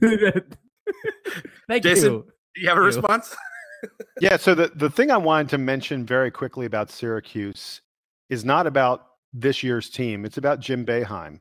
[1.68, 2.26] Thank Jason, you.
[2.54, 3.34] Do you have a response?
[4.20, 4.36] yeah.
[4.36, 7.80] So the the thing I wanted to mention very quickly about Syracuse
[8.28, 10.24] is not about this year's team.
[10.24, 11.40] It's about Jim Boeheim.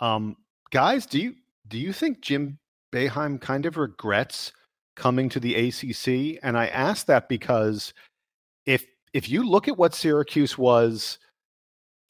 [0.00, 0.36] Um,
[0.70, 1.34] guys, do you
[1.68, 2.58] do you think Jim
[2.92, 4.52] Boeheim kind of regrets
[4.94, 7.92] coming to the ACC, and I ask that because
[8.66, 11.18] if if you look at what Syracuse was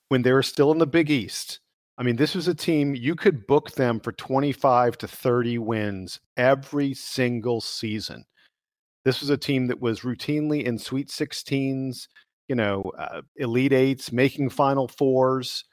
[0.09, 1.61] when they were still in the Big East,
[1.99, 6.21] I mean, this was a team you could book them for 25 to 30 wins
[6.37, 8.25] every single season.
[9.05, 12.09] This was a team that was routinely in Sweet 16s,
[12.49, 15.65] you know, uh, Elite Eights, making Final Fours,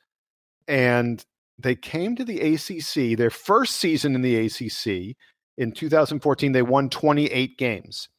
[0.68, 1.24] and
[1.58, 5.16] they came to the ACC, their first season in the ACC
[5.58, 8.10] in 2014, they won 28 games.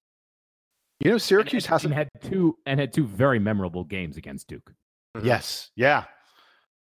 [1.00, 4.72] You know, Syracuse and, hasn't had two and had two very memorable games against Duke.
[5.16, 5.26] Mm-hmm.
[5.26, 6.04] Yes, yeah.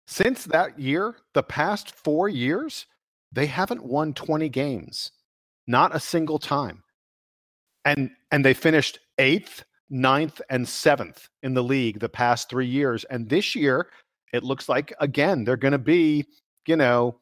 [0.07, 2.87] Since that year, the past four years,
[3.33, 5.13] they haven't won 20 games,
[5.67, 6.83] not a single time.
[7.87, 13.05] And and they finished eighth, ninth, and seventh in the league the past three years.
[13.05, 13.89] And this year,
[14.35, 16.27] it looks like again they're going to be,
[16.67, 17.17] you know,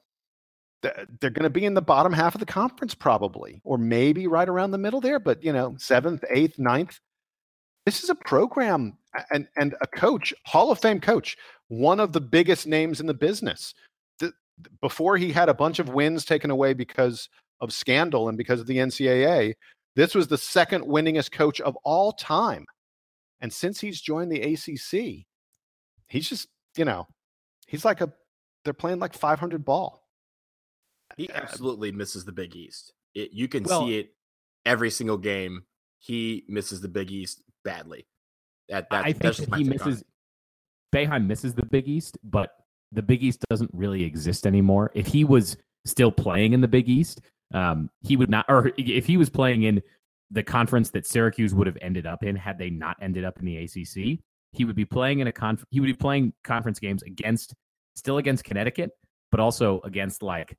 [0.82, 4.48] they're going to be in the bottom half of the conference probably, or maybe right
[4.48, 5.20] around the middle there.
[5.20, 6.98] But you know, seventh, eighth, ninth.
[7.84, 8.96] This is a program
[9.30, 11.36] and and a coach, Hall of Fame coach,
[11.68, 13.74] one of the biggest names in the business.
[14.18, 14.32] The,
[14.80, 17.28] before he had a bunch of wins taken away because
[17.60, 19.54] of scandal and because of the NCAA,
[19.96, 22.64] this was the second winningest coach of all time.
[23.40, 25.26] And since he's joined the ACC,
[26.08, 27.06] he's just you know,
[27.66, 28.12] he's like a
[28.64, 30.06] they're playing like 500 ball.
[31.16, 32.92] He absolutely misses the Big East.
[33.14, 34.14] It, you can well, see it
[34.64, 35.64] every single game.
[35.98, 38.06] He misses the Big East badly.
[38.68, 40.02] That, that I think that he misses.
[40.94, 42.50] Boeheim misses the Big East, but
[42.92, 44.90] the Big East doesn't really exist anymore.
[44.94, 47.20] If he was still playing in the Big East,
[47.54, 49.82] um, he would not, or if he was playing in
[50.30, 53.44] the conference that Syracuse would have ended up in had they not ended up in
[53.44, 54.20] the ACC,
[54.52, 57.54] he would be playing in a conf- he would be playing conference games against
[57.96, 58.90] still against Connecticut,
[59.30, 60.56] but also against like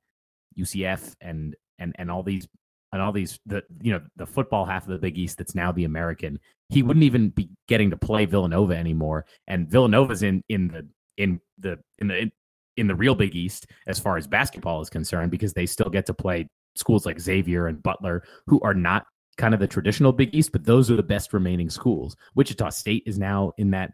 [0.58, 2.46] UCF and and and all these
[2.92, 5.72] and all these the you know the football half of the Big East that's now
[5.72, 6.38] the American.
[6.68, 10.86] He wouldn't even be getting to play Villanova anymore, and Villanova's in in the
[11.16, 12.32] in the in the in,
[12.76, 16.06] in the real Big East as far as basketball is concerned because they still get
[16.06, 20.34] to play schools like Xavier and Butler who are not kind of the traditional Big
[20.34, 22.16] East, but those are the best remaining schools.
[22.34, 23.92] Wichita State is now in that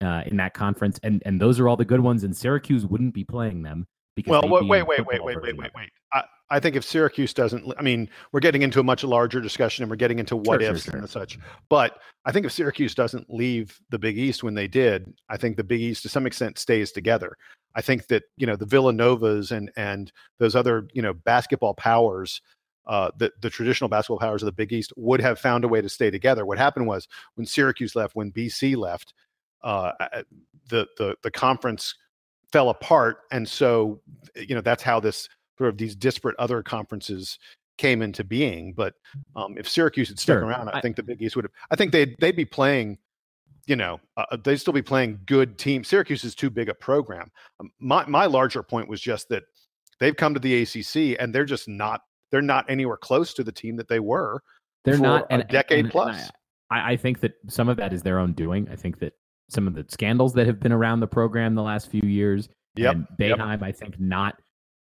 [0.00, 2.24] uh, in that conference, and and those are all the good ones.
[2.24, 5.70] And Syracuse wouldn't be playing them because well, wait, wait, wait, wait, wait, wait, wait,
[5.74, 5.90] wait.
[6.12, 9.82] I, I think if Syracuse doesn't, I mean, we're getting into a much larger discussion,
[9.82, 11.00] and we're getting into what sure, ifs sure, sure.
[11.00, 11.38] and such.
[11.68, 15.56] But I think if Syracuse doesn't leave the Big East when they did, I think
[15.56, 17.36] the Big East to some extent stays together.
[17.74, 22.40] I think that you know the Villanovas and and those other you know basketball powers
[22.86, 25.80] uh, the, the traditional basketball powers of the Big East would have found a way
[25.80, 26.46] to stay together.
[26.46, 29.14] What happened was when Syracuse left, when BC left,
[29.62, 29.92] uh,
[30.68, 31.94] the, the the conference
[32.52, 34.00] fell apart, and so
[34.34, 35.28] you know that's how this
[35.58, 37.38] sort of these disparate other conferences
[37.78, 38.72] came into being.
[38.72, 38.94] But
[39.34, 40.46] um, if Syracuse had stuck sure.
[40.46, 41.52] around, I, I, think the Big East would have.
[41.70, 42.98] I think they'd they'd be playing
[43.66, 45.88] you know, uh, they still be playing good teams.
[45.88, 47.30] Syracuse is too big a program.
[47.60, 49.42] Um, my my larger point was just that
[49.98, 53.52] they've come to the ACC and they're just not they're not anywhere close to the
[53.52, 54.42] team that they were.
[54.84, 56.20] They're not a and, decade and, plus.
[56.20, 56.30] And
[56.70, 58.68] I, I think that some of that is their own doing.
[58.70, 59.14] I think that
[59.48, 62.48] some of the scandals that have been around the program the last few years.
[62.76, 62.94] Yep.
[62.94, 64.36] And Boeheim, I think, not,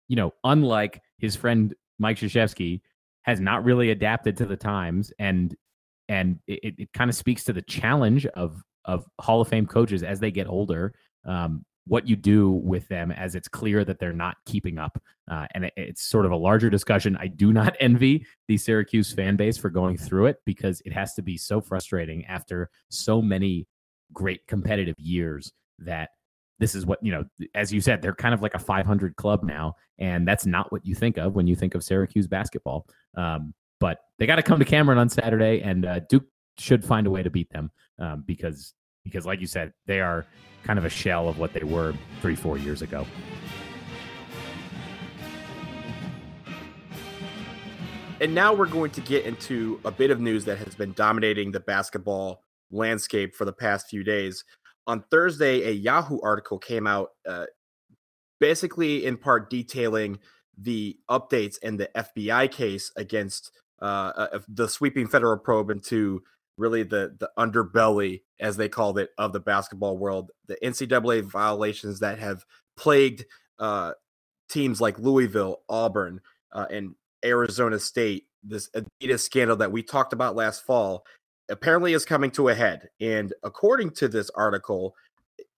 [0.08, 2.82] you know, unlike his friend Mike Krzyzewski,
[3.24, 5.56] has not really adapted to the times, and
[6.08, 10.04] and it, it kind of speaks to the challenge of of Hall of Fame coaches
[10.04, 10.94] as they get older.
[11.26, 15.02] Um, what you do with them as it's clear that they're not keeping up.
[15.30, 17.18] Uh, and it, it's sort of a larger discussion.
[17.20, 21.14] I do not envy the Syracuse fan base for going through it because it has
[21.16, 23.68] to be so frustrating after so many
[24.14, 26.10] great competitive years that
[26.60, 29.44] this is what, you know, as you said, they're kind of like a 500 club
[29.44, 29.76] now.
[30.00, 32.88] And that's not what you think of when you think of Syracuse basketball.
[33.16, 36.26] Um, but they got to come to Cameron on Saturday, and uh, Duke
[36.58, 38.74] should find a way to beat them um, because
[39.06, 40.26] because like you said, they are
[40.64, 43.06] kind of a shell of what they were three, four years ago.
[48.20, 51.52] And now we're going to get into a bit of news that has been dominating
[51.52, 54.44] the basketball landscape for the past few days.
[54.88, 57.46] On Thursday, a Yahoo article came out, uh,
[58.40, 60.20] basically in part detailing
[60.58, 63.52] the updates in the FBI case against
[63.82, 66.24] uh, uh, the sweeping federal probe into
[66.58, 70.32] really the the underbelly, as they called it, of the basketball world.
[70.48, 72.46] The NCAA violations that have
[72.78, 73.26] plagued
[73.60, 73.94] uh,
[74.50, 78.26] teams like Louisville, Auburn, uh, and Arizona State.
[78.44, 81.06] This Adidas scandal that we talked about last fall
[81.50, 82.90] apparently is coming to a head.
[83.00, 84.96] And according to this article,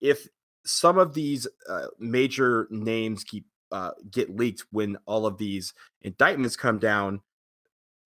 [0.00, 0.28] if
[0.64, 6.56] some of these uh, major names keep uh, get leaked when all of these indictments
[6.56, 7.20] come down,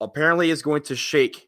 [0.01, 1.47] apparently is going to shake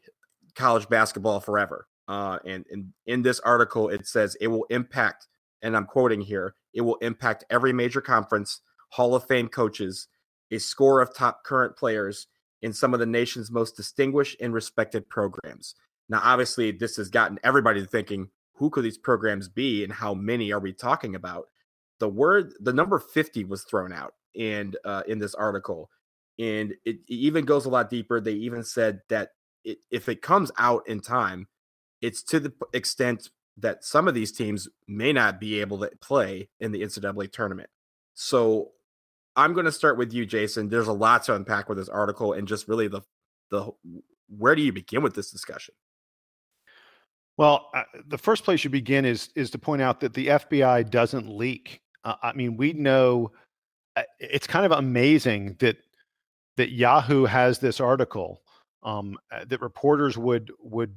[0.56, 1.86] college basketball forever.
[2.08, 5.26] Uh, and, and in this article, it says it will impact,
[5.62, 10.08] and I'm quoting here, it will impact every major conference, Hall of Fame coaches,
[10.50, 12.28] a score of top current players
[12.62, 15.74] in some of the nation's most distinguished and respected programs.
[16.08, 20.52] Now, obviously, this has gotten everybody thinking, who could these programs be and how many
[20.52, 21.46] are we talking about?
[21.98, 25.90] The word, the number 50 was thrown out and uh, in this article.
[26.38, 28.20] And it, it even goes a lot deeper.
[28.20, 29.30] They even said that
[29.66, 31.48] it, if it comes out in time,
[32.00, 36.48] it's to the extent that some of these teams may not be able to play
[36.60, 37.68] in the NCAA tournament.
[38.14, 38.70] So
[39.34, 40.68] I'm going to start with you, Jason.
[40.68, 43.02] There's a lot to unpack with this article, and just really the
[43.50, 43.70] the
[44.28, 45.74] where do you begin with this discussion?
[47.36, 50.88] Well, uh, the first place you begin is is to point out that the FBI
[50.90, 51.80] doesn't leak.
[52.04, 53.32] Uh, I mean, we know
[53.96, 55.76] uh, it's kind of amazing that
[56.56, 58.40] that Yahoo has this article
[58.86, 60.94] um, uh, that reporters would would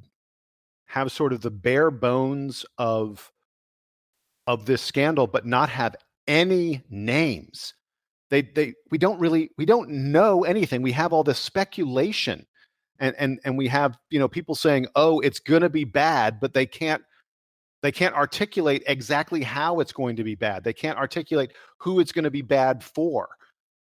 [0.86, 3.30] have sort of the bare bones of
[4.46, 7.74] of this scandal, but not have any names.
[8.30, 10.82] They they we don't really we don't know anything.
[10.82, 12.46] We have all this speculation,
[13.00, 16.40] and and and we have you know people saying, oh, it's going to be bad,
[16.40, 17.02] but they can't
[17.82, 20.62] they can't articulate exactly how it's going to be bad.
[20.62, 23.28] They can't articulate who it's going to be bad for.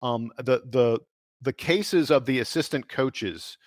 [0.03, 0.99] Um, the the
[1.41, 3.57] the cases of the assistant coaches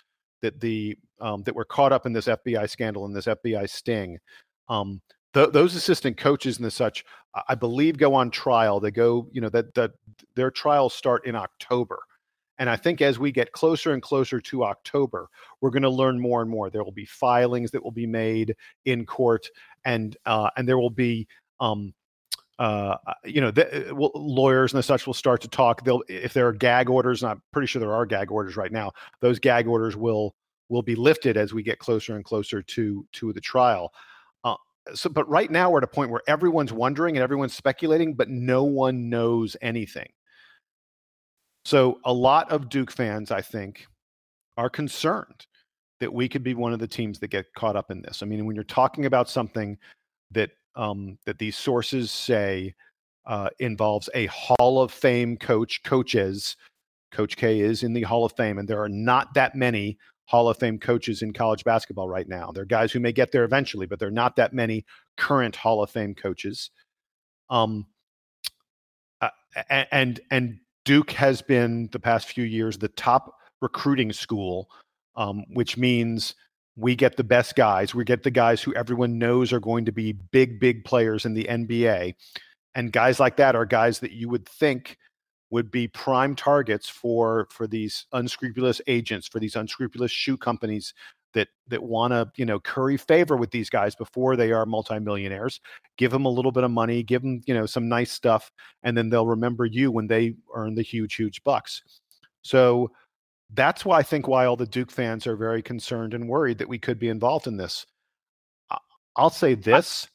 [0.42, 4.18] that the um, that were caught up in this FBI scandal and this FBI sting.
[4.68, 5.00] Um,
[5.34, 7.04] th- those assistant coaches and the such,
[7.48, 8.80] I believe, go on trial.
[8.80, 9.92] They go, you know, that that
[10.34, 11.98] their trials start in October.
[12.58, 15.28] And I think as we get closer and closer to October,
[15.60, 16.70] we're going to learn more and more.
[16.70, 19.48] There will be filings that will be made in court,
[19.84, 21.28] and uh, and there will be
[21.60, 21.94] um,
[22.58, 25.84] uh, you know, the, uh, well, lawyers and such will start to talk.
[25.84, 28.72] They'll, if there are gag orders, and I'm pretty sure there are gag orders right
[28.72, 28.92] now.
[29.20, 30.34] Those gag orders will
[30.68, 33.92] will be lifted as we get closer and closer to to the trial.
[34.42, 34.56] Uh,
[34.92, 38.28] so, but right now we're at a point where everyone's wondering and everyone's speculating, but
[38.28, 40.08] no one knows anything.
[41.64, 43.86] So, a lot of Duke fans, I think,
[44.56, 45.46] are concerned
[46.00, 48.22] that we could be one of the teams that get caught up in this.
[48.22, 49.78] I mean, when you're talking about something
[50.32, 52.74] that um, that these sources say
[53.26, 56.56] uh, involves a Hall of Fame coach, coaches.
[57.10, 60.48] Coach K is in the Hall of Fame, and there are not that many Hall
[60.48, 62.50] of Fame coaches in college basketball right now.
[62.52, 64.84] There are guys who may get there eventually, but there are not that many
[65.16, 66.70] current Hall of Fame coaches.
[67.48, 67.86] Um,
[69.22, 69.30] uh,
[69.90, 74.70] and and Duke has been the past few years the top recruiting school,
[75.16, 76.34] um, which means
[76.78, 77.94] we get the best guys.
[77.94, 81.34] We get the guys who everyone knows are going to be big, big players in
[81.34, 82.14] the NBA.
[82.76, 84.96] And guys like that are guys that you would think
[85.50, 90.94] would be prime targets for for these unscrupulous agents, for these unscrupulous shoe companies
[91.34, 95.60] that that want to you know curry favor with these guys before they are multimillionaires
[95.96, 98.50] give them a little bit of money give them you know some nice stuff
[98.82, 101.82] and then they'll remember you when they earn the huge huge bucks
[102.42, 102.90] so
[103.54, 106.68] that's why i think why all the duke fans are very concerned and worried that
[106.68, 107.86] we could be involved in this.
[109.16, 110.06] I'll say this.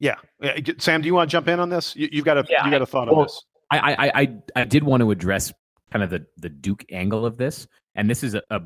[0.00, 0.16] Yeah
[0.78, 1.94] sam do you want to jump in on this?
[1.96, 3.44] You, have got a yeah, you got a thought well, on this.
[3.70, 5.52] I, I i i did want to address
[5.92, 8.60] kind of the the duke angle of this and this is a, a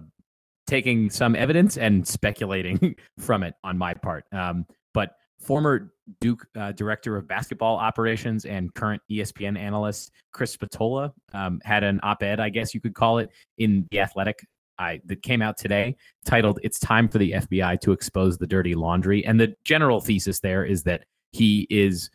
[0.67, 4.25] taking some evidence and speculating from it on my part.
[4.33, 5.11] Um, but
[5.43, 11.85] former Duke uh, director of basketball operations and current ESPN analyst Chris Spatola um, had
[11.85, 14.45] an op-ed, I guess you could call it, in the Athletic.
[14.79, 18.75] I, that came out today titled "It's Time for the FBI to Expose the Dirty
[18.75, 22.11] Laundry," and the general thesis there is that he is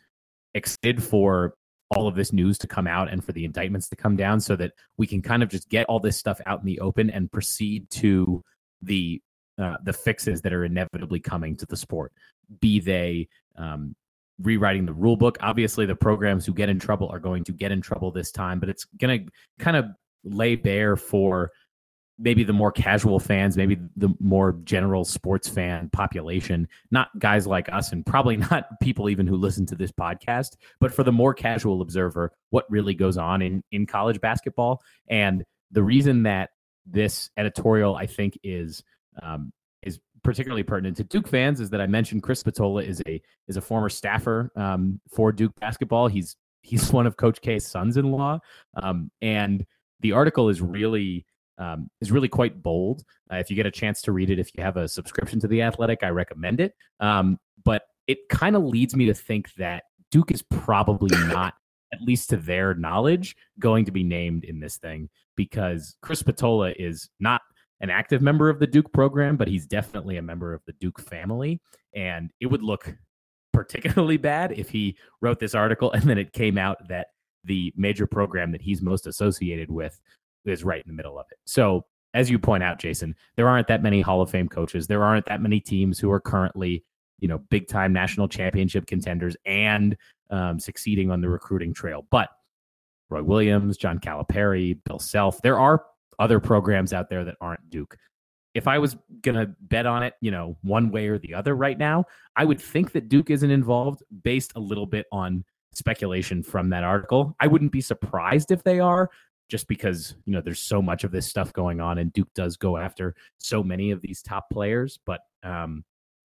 [0.54, 1.54] excited for
[1.94, 4.56] all of this news to come out and for the indictments to come down so
[4.56, 7.32] that we can kind of just get all this stuff out in the open and
[7.32, 8.42] proceed to
[8.82, 9.20] the
[9.58, 12.12] uh, the fixes that are inevitably coming to the sport
[12.60, 13.94] be they um,
[14.40, 17.72] rewriting the rule book obviously the programs who get in trouble are going to get
[17.72, 19.86] in trouble this time but it's going to kind of
[20.24, 21.50] lay bare for
[22.18, 27.72] maybe the more casual fans, maybe the more general sports fan population, not guys like
[27.72, 31.32] us and probably not people even who listen to this podcast, but for the more
[31.32, 34.82] casual observer, what really goes on in, in college basketball.
[35.08, 36.50] And the reason that
[36.86, 38.82] this editorial, I think, is
[39.22, 39.52] um,
[39.82, 43.56] is particularly pertinent to Duke fans is that I mentioned Chris Spatola is a is
[43.56, 46.08] a former staffer um, for Duke basketball.
[46.08, 48.40] He's he's one of Coach K's sons-in-law,
[48.82, 49.64] um, and
[50.00, 51.24] the article is really
[51.58, 53.04] um, is really quite bold.
[53.32, 55.48] Uh, if you get a chance to read it, if you have a subscription to
[55.48, 56.74] The Athletic, I recommend it.
[57.00, 61.54] Um, but it kind of leads me to think that Duke is probably not,
[61.92, 66.72] at least to their knowledge, going to be named in this thing because Chris Spatola
[66.78, 67.42] is not
[67.80, 71.00] an active member of the Duke program, but he's definitely a member of the Duke
[71.00, 71.60] family.
[71.94, 72.94] And it would look
[73.52, 77.08] particularly bad if he wrote this article and then it came out that
[77.44, 80.00] the major program that he's most associated with
[80.44, 81.38] is right in the middle of it.
[81.44, 84.86] So, as you point out, Jason, there aren't that many Hall of Fame coaches.
[84.86, 86.82] There aren't that many teams who are currently,
[87.20, 89.96] you know, big time national championship contenders and
[90.30, 92.06] um, succeeding on the recruiting trail.
[92.10, 92.30] But
[93.10, 95.84] Roy Williams, John Calipari, Bill Self, there are
[96.18, 97.96] other programs out there that aren't Duke.
[98.54, 101.78] If I was gonna bet on it, you know, one way or the other right
[101.78, 102.04] now,
[102.36, 105.44] I would think that Duke isn't involved based a little bit on
[105.74, 107.36] speculation from that article.
[107.40, 109.10] I wouldn't be surprised if they are,
[109.48, 112.56] just because you know there's so much of this stuff going on and Duke does
[112.56, 114.98] go after so many of these top players.
[115.04, 115.84] But um,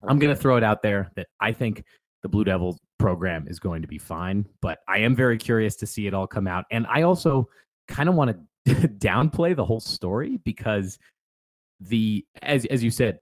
[0.06, 1.84] I'm going to throw it out there that I think
[2.22, 4.46] the Blue Devils program is going to be fine.
[4.60, 7.48] But I am very curious to see it all come out, and I also
[7.88, 8.38] kind of want to
[8.68, 10.98] downplay the whole story because
[11.80, 13.18] the as as you said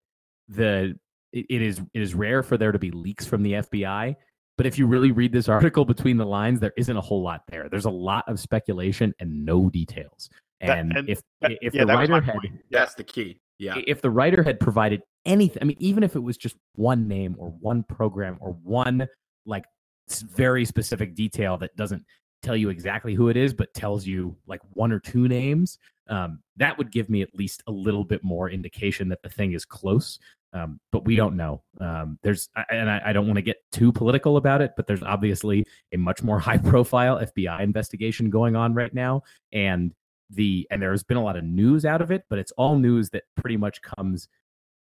[0.48, 0.98] the
[1.32, 4.16] it, it is it is rare for there to be leaks from the FBI
[4.58, 7.44] but if you really read this article between the lines, there isn't a whole lot
[7.48, 7.68] there.
[7.70, 10.28] There's a lot of speculation and no details.
[10.60, 13.40] And, that, and if that, if yeah, the writer had that's the key.
[13.60, 13.76] Yeah.
[13.86, 17.36] If the writer had provided anything, I mean, even if it was just one name
[17.38, 19.06] or one program or one
[19.46, 19.64] like
[20.10, 22.04] very specific detail that doesn't
[22.48, 25.78] tell you exactly who it is, but tells you like one or two names,
[26.08, 29.52] um, that would give me at least a little bit more indication that the thing
[29.52, 30.18] is close
[30.52, 31.62] um, but we don't know.
[31.80, 35.02] Um, there's, and I, I don't want to get too political about it, but there's
[35.02, 39.22] obviously a much more high profile FBI investigation going on right now.
[39.52, 39.92] And
[40.30, 43.10] the, and there's been a lot of news out of it, but it's all news
[43.10, 44.28] that pretty much comes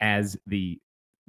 [0.00, 0.78] as the,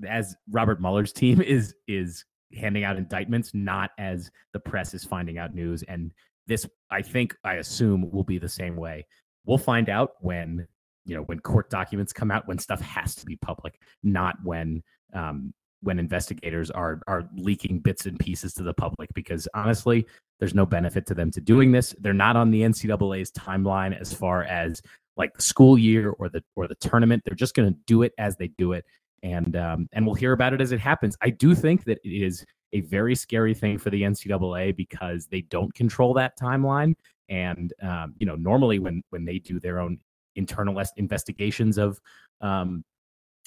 [0.08, 5.38] as Robert Mueller's team is, is handing out indictments, not as the press is finding
[5.38, 5.84] out news.
[5.84, 6.12] And
[6.48, 9.06] this, I think, I assume will be the same way.
[9.46, 10.68] We'll find out when
[11.06, 14.84] you know when court documents come out when stuff has to be public not when
[15.14, 20.06] um, when investigators are are leaking bits and pieces to the public because honestly
[20.40, 21.96] there's no benefit to them to doing this.
[22.00, 24.82] They're not on the ncaa's timeline as far as
[25.16, 27.24] like the school year or the or the tournament.
[27.26, 28.86] They're just going to do it as they do it
[29.24, 31.18] and um, and we'll hear about it as it happens.
[31.22, 35.42] I do think that it is a very scary thing for the ncaa because they
[35.42, 36.94] don't control that timeline
[37.30, 40.00] and um, you know normally when when they do their own
[40.36, 42.00] internal investigations of
[42.42, 42.84] um,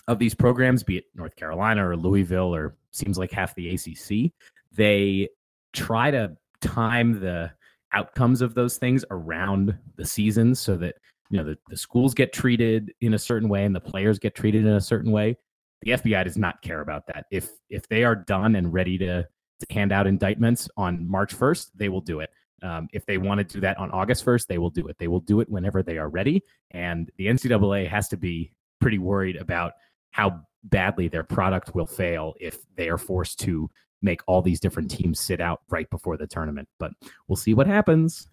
[0.09, 4.33] of these programs, be it North Carolina or Louisville or seems like half the ACC,
[4.73, 5.29] they
[5.73, 7.51] try to time the
[7.93, 10.97] outcomes of those things around the seasons so that
[11.31, 14.35] you know the, the schools get treated in a certain way and the players get
[14.35, 15.37] treated in a certain way.
[15.83, 17.27] The FBI does not care about that.
[17.31, 19.27] If if they are done and ready to
[19.61, 22.31] to hand out indictments on March 1st, they will do it.
[22.63, 24.97] Um, if they want to do that on August 1st, they will do it.
[24.99, 26.43] They will do it whenever they are ready.
[26.71, 29.73] And the NCAA has to be pretty worried about
[30.11, 33.71] how badly their product will fail if they are forced to
[34.03, 36.69] make all these different teams sit out right before the tournament.
[36.79, 36.93] But
[37.29, 38.29] we'll see what happens.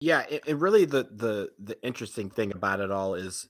[0.00, 3.48] Yeah, and really the the the interesting thing about it all is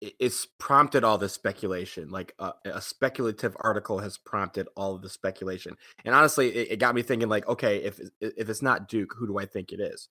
[0.00, 2.10] it's prompted all this speculation.
[2.10, 5.76] Like a, a, speculative article has prompted all of the speculation.
[6.04, 7.28] And honestly, it, it, got me thinking.
[7.28, 10.08] Like, okay, if if it's not Duke, who do I think it is?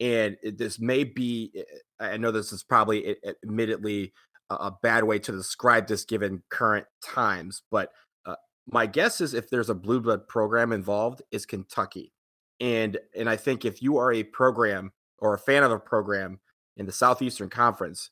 [0.00, 1.52] And it, this may be.
[2.00, 4.12] I know this is probably admittedly
[4.50, 7.92] a, a, bad way to describe this given current times, but
[8.26, 8.36] uh,
[8.66, 12.12] my guess is if there's a blue blood program involved, is Kentucky.
[12.60, 16.40] And and I think if you are a program or a fan of a program
[16.76, 18.10] in the Southeastern Conference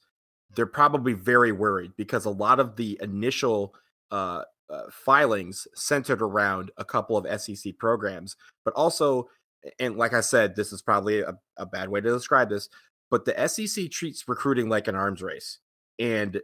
[0.57, 3.75] they're probably very worried because a lot of the initial
[4.11, 9.29] uh, uh, filings centered around a couple of SEC programs, but also,
[9.79, 12.69] and like I said, this is probably a, a bad way to describe this,
[13.11, 15.59] but the SEC treats recruiting like an arms race.
[15.99, 16.41] And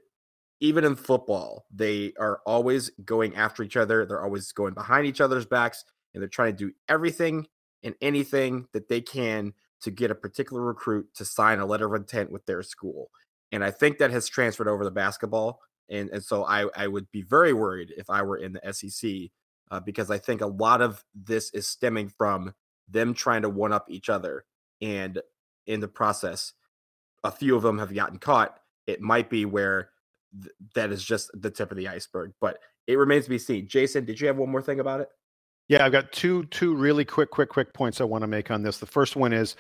[0.61, 4.07] even in football, they are always going after each other.
[4.07, 5.85] They're always going behind each other's backs,
[6.15, 7.47] and they're trying to do everything
[7.83, 12.01] and anything that they can to get a particular recruit to sign a letter of
[12.01, 13.11] intent with their school
[13.53, 15.61] and I think that has transferred over to basketball.
[15.91, 19.31] And and so I I would be very worried if I were in the SEC
[19.71, 22.55] uh, because I think a lot of this is stemming from
[22.89, 24.45] them trying to one up each other,
[24.81, 25.21] and
[25.67, 26.55] in the process,
[27.25, 28.59] a few of them have gotten caught.
[28.87, 29.91] It might be where
[30.41, 33.69] th- that is just the tip of the iceberg, but it remains to be seen.
[33.69, 35.09] Jason, did you have one more thing about it?
[35.69, 38.63] Yeah, I've got two two really quick, quick, quick points I want to make on
[38.63, 38.79] this.
[38.79, 39.57] The first one is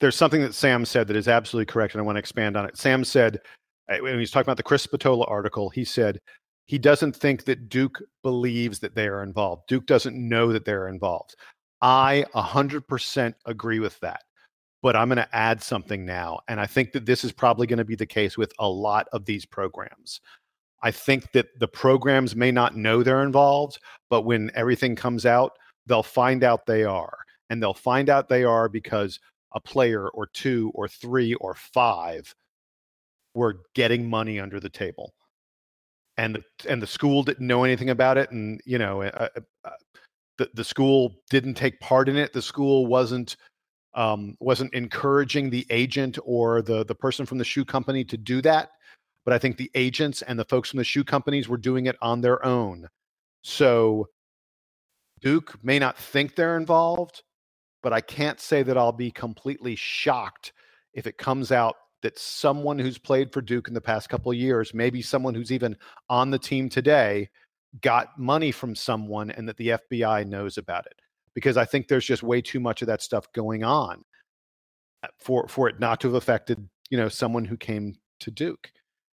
[0.00, 2.66] there's something that Sam said that is absolutely correct, and I want to expand on
[2.66, 2.76] it.
[2.76, 3.40] Sam said,
[3.88, 6.18] uh, when he's talking about the Chris Spatola article, he said
[6.66, 9.62] he doesn't think that Duke believes that they are involved.
[9.68, 11.36] Duke doesn't know that they're involved.
[11.80, 14.22] I 100% agree with that.
[14.82, 16.40] But I'm going to add something now.
[16.48, 19.06] And I think that this is probably going to be the case with a lot
[19.12, 20.20] of these programs.
[20.82, 23.78] I think that the programs may not know they're involved,
[24.10, 25.52] but when everything comes out,
[25.86, 27.16] they'll find out they are.
[27.48, 29.20] And they'll find out they are because
[29.54, 32.34] a player or two or three or five
[33.34, 35.14] were getting money under the table.
[36.18, 39.40] And the, and the school didn't know anything about it and you know uh, uh,
[39.64, 39.70] uh,
[40.38, 42.32] the, the school didn't take part in it.
[42.32, 43.36] The school wasn't
[43.94, 48.42] um, wasn't encouraging the agent or the the person from the shoe company to do
[48.42, 48.70] that.
[49.24, 51.96] But i think the agents and the folks from the shoe companies were doing it
[52.02, 52.88] on their own.
[53.42, 54.08] So
[55.20, 57.22] duke may not think they're involved
[57.82, 60.52] but I can't say that I'll be completely shocked
[60.94, 64.38] if it comes out that someone who's played for Duke in the past couple of
[64.38, 65.76] years, maybe someone who's even
[66.08, 67.28] on the team today,
[67.80, 71.00] got money from someone and that the FBI knows about it.
[71.34, 74.04] Because I think there's just way too much of that stuff going on
[75.02, 78.70] uh, for for it not to have affected, you know, someone who came to Duke.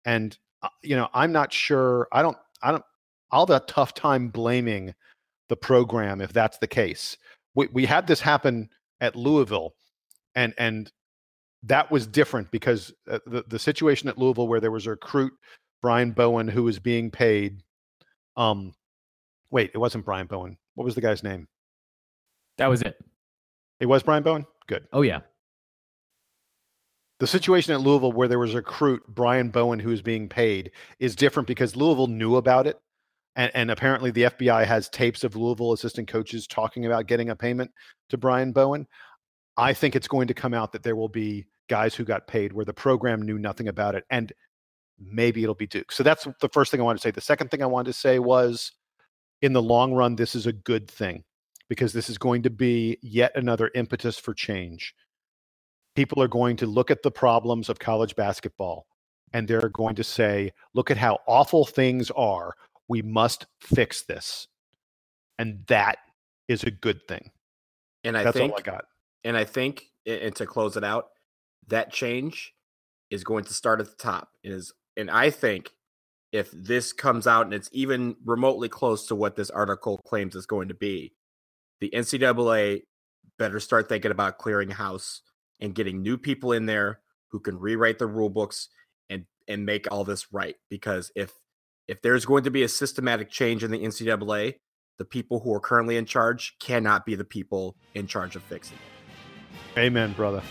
[0.05, 2.07] And uh, you know, I'm not sure.
[2.11, 2.37] I don't.
[2.61, 2.83] I don't.
[3.31, 4.93] I'll have a tough time blaming
[5.49, 7.17] the program if that's the case
[7.55, 8.69] we, we had this happen
[9.01, 9.73] at Louisville,
[10.35, 10.91] and and
[11.63, 15.33] that was different because uh, the the situation at Louisville where there was a recruit
[15.81, 17.61] Brian Bowen who was being paid.
[18.35, 18.73] Um,
[19.51, 20.57] wait, it wasn't Brian Bowen.
[20.75, 21.47] What was the guy's name?
[22.57, 22.97] That was it.
[23.79, 24.45] It was Brian Bowen.
[24.67, 24.87] Good.
[24.93, 25.21] Oh yeah.
[27.19, 30.71] The situation at Louisville where there was a recruit Brian Bowen who was being paid
[30.99, 32.79] is different because Louisville knew about it
[33.35, 37.35] and, and apparently the FBI has tapes of Louisville assistant coaches talking about getting a
[37.35, 37.71] payment
[38.09, 38.87] to Brian Bowen.
[39.57, 42.53] I think it's going to come out that there will be guys who got paid
[42.53, 44.33] where the program knew nothing about it, and
[44.99, 45.91] maybe it'll be Duke.
[45.91, 47.11] So that's the first thing I wanted to say.
[47.11, 48.71] The second thing I wanted to say was,
[49.41, 51.23] in the long run, this is a good thing
[51.69, 54.93] because this is going to be yet another impetus for change.
[55.95, 58.85] People are going to look at the problems of college basketball
[59.33, 62.53] and they're going to say, look at how awful things are
[62.87, 64.47] we must fix this.
[65.39, 65.97] And that
[66.47, 67.31] is a good thing.
[68.03, 68.85] And I That's think all I got.
[69.23, 71.07] And I think and to close it out,
[71.67, 72.53] that change
[73.09, 74.29] is going to start at the top.
[74.43, 75.71] It is and I think
[76.31, 80.45] if this comes out and it's even remotely close to what this article claims is
[80.45, 81.13] going to be,
[81.79, 82.81] the NCAA
[83.37, 85.21] better start thinking about clearing house
[85.59, 86.99] and getting new people in there
[87.29, 88.69] who can rewrite the rule books
[89.09, 90.55] and and make all this right.
[90.69, 91.31] Because if
[91.87, 94.55] if there's going to be a systematic change in the NCAA,
[94.97, 98.77] the people who are currently in charge cannot be the people in charge of fixing
[98.77, 99.79] it.
[99.79, 100.41] Amen, brother.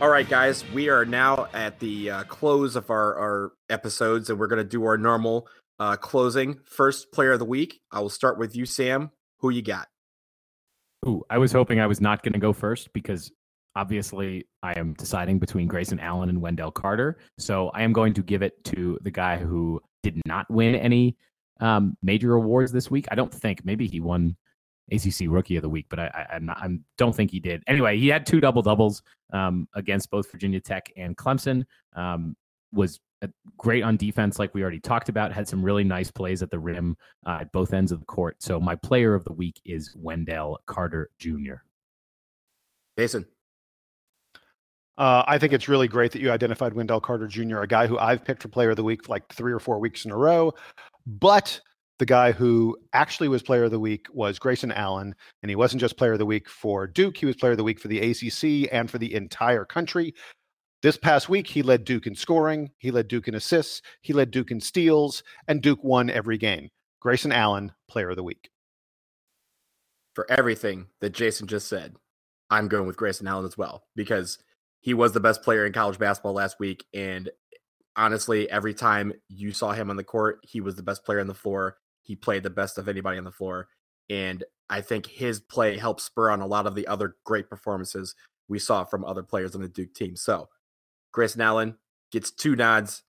[0.00, 4.38] All right, guys, we are now at the uh, close of our, our episodes, and
[4.38, 5.46] we're going to do our normal
[5.78, 6.58] uh, closing.
[6.64, 7.80] First player of the week.
[7.90, 9.10] I will start with you, Sam.
[9.40, 9.88] Who you got?
[11.06, 13.30] Ooh, I was hoping I was not going to go first because
[13.76, 17.18] obviously, I am deciding between Grayson Allen and Wendell Carter.
[17.38, 21.16] So I am going to give it to the guy who did not win any
[21.60, 23.06] um, major awards this week.
[23.10, 23.64] I don't think.
[23.64, 24.36] Maybe he won
[24.90, 26.68] ACC Rookie of the Week, but I, I, I'm not, I
[26.98, 27.62] don't think he did.
[27.66, 29.02] Anyway, he had two double doubles
[29.32, 31.64] um, against both Virginia Tech and Clemson.
[31.94, 32.36] Um,
[32.72, 33.00] was
[33.56, 35.32] great on defense, like we already talked about.
[35.32, 38.42] Had some really nice plays at the rim uh, at both ends of the court.
[38.42, 41.56] So my player of the week is Wendell Carter Jr.
[42.98, 43.26] Jason.
[44.98, 47.98] Uh, I think it's really great that you identified Wendell Carter Jr., a guy who
[47.98, 50.16] I've picked for player of the week for like three or four weeks in a
[50.16, 50.52] row.
[51.06, 51.60] But
[52.00, 55.14] the guy who actually was player of the week was Grayson Allen.
[55.42, 57.64] And he wasn't just player of the week for Duke, he was player of the
[57.64, 60.14] week for the ACC and for the entire country.
[60.82, 64.30] This past week, he led Duke in scoring, he led Duke in assists, he led
[64.30, 66.70] Duke in steals, and Duke won every game.
[67.00, 68.48] Grayson Allen, player of the week.
[70.14, 71.96] For everything that Jason just said,
[72.48, 74.38] I'm going with Grayson Allen as well because
[74.80, 76.84] he was the best player in college basketball last week.
[76.94, 77.30] And
[77.96, 81.26] honestly, every time you saw him on the court, he was the best player on
[81.26, 81.76] the floor.
[82.02, 83.68] He played the best of anybody on the floor.
[84.08, 88.14] And I think his play helped spur on a lot of the other great performances
[88.48, 90.16] we saw from other players on the Duke team.
[90.16, 90.48] So
[91.12, 91.76] Grayson Allen
[92.10, 93.02] gets two nods.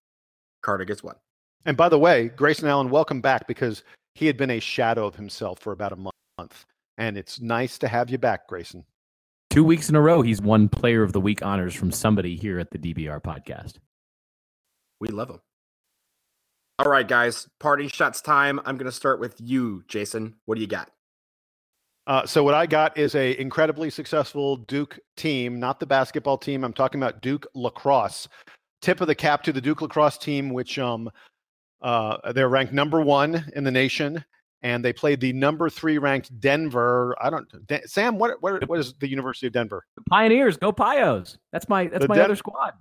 [0.61, 1.15] Carter gets one.
[1.65, 3.83] And by the way, Grayson Allen, welcome back because
[4.15, 6.65] he had been a shadow of himself for about a month.
[6.97, 8.83] And it's nice to have you back, Grayson.
[9.51, 12.57] Two weeks in a row, he's won Player of the Week honors from somebody here
[12.57, 13.73] at the DBR podcast.
[15.01, 15.41] We love him.
[16.79, 18.61] All right, guys, party shots time.
[18.63, 20.35] I'm going to start with you, Jason.
[20.45, 20.89] What do you got?
[22.07, 26.63] Uh, so what I got is a incredibly successful Duke team, not the basketball team.
[26.63, 28.29] I'm talking about Duke lacrosse.
[28.81, 31.11] Tip of the cap to the Duke lacrosse team, which um,
[31.81, 34.23] uh, they're ranked number one in the nation
[34.63, 37.15] and they played the number three ranked Denver.
[37.21, 38.17] I don't, De- Sam.
[38.17, 39.85] What, what what is the University of Denver?
[39.95, 41.37] The Pioneers, go Pios.
[41.51, 42.73] That's my that's the my Den- other squad.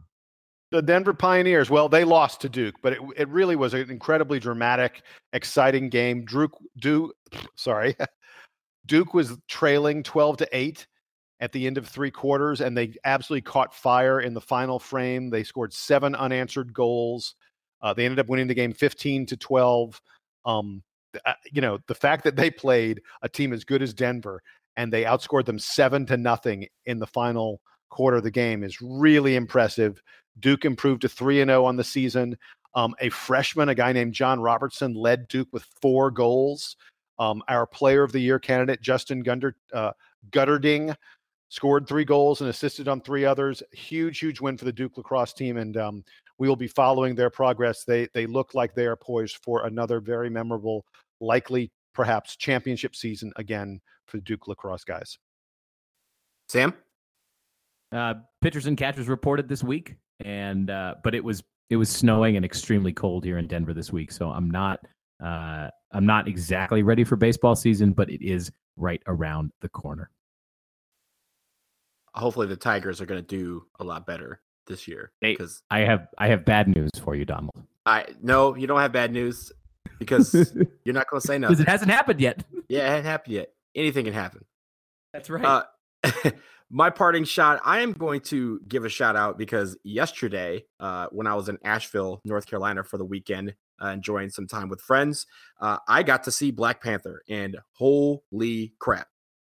[0.70, 1.68] The Denver Pioneers.
[1.68, 5.02] Well, they lost to Duke, but it, it really was an incredibly dramatic,
[5.32, 6.24] exciting game.
[6.26, 7.16] Duke, Duke,
[7.56, 7.96] sorry,
[8.86, 10.86] Duke was trailing twelve to eight
[11.40, 15.30] at the end of three quarters, and they absolutely caught fire in the final frame.
[15.30, 17.34] They scored seven unanswered goals.
[17.80, 20.00] Uh, they ended up winning the game fifteen to twelve.
[20.44, 20.82] Um,
[21.24, 24.42] uh, you know, the fact that they played a team as good as Denver
[24.76, 27.60] and they outscored them seven to nothing in the final
[27.90, 30.02] quarter of the game is really impressive.
[30.38, 32.36] Duke improved to three and zero oh on the season.
[32.74, 36.76] Um, a freshman, a guy named John Robertson, led Duke with four goals.
[37.18, 39.90] Um, our Player of the Year candidate Justin Gunder, uh,
[40.30, 40.94] Guterding
[41.48, 43.62] scored three goals and assisted on three others.
[43.72, 46.04] Huge, huge win for the Duke lacrosse team, and um,
[46.40, 47.84] we will be following their progress.
[47.84, 50.84] They they look like they are poised for another very memorable,
[51.20, 55.18] likely perhaps championship season again for the Duke lacrosse guys.
[56.48, 56.74] Sam,
[57.92, 62.36] uh, pitchers and catchers reported this week, and uh, but it was it was snowing
[62.36, 64.80] and extremely cold here in Denver this week, so I'm not
[65.22, 70.10] uh, I'm not exactly ready for baseball season, but it is right around the corner.
[72.14, 75.12] Hopefully, the Tigers are going to do a lot better this year.
[75.20, 77.50] Because I have I have bad news for you, Donald.
[77.86, 79.52] I no, you don't have bad news
[79.98, 80.34] because
[80.84, 82.44] you're not going to say no Because it hasn't happened yet.
[82.68, 83.48] Yeah, it hasn't happened yet.
[83.74, 84.44] Anything can happen.
[85.12, 85.44] That's right.
[85.44, 86.30] Uh,
[86.70, 87.60] my parting shot.
[87.64, 91.58] I am going to give a shout out because yesterday, uh, when I was in
[91.64, 95.26] Asheville, North Carolina, for the weekend, uh, enjoying some time with friends,
[95.60, 99.08] uh, I got to see Black Panther, and holy crap,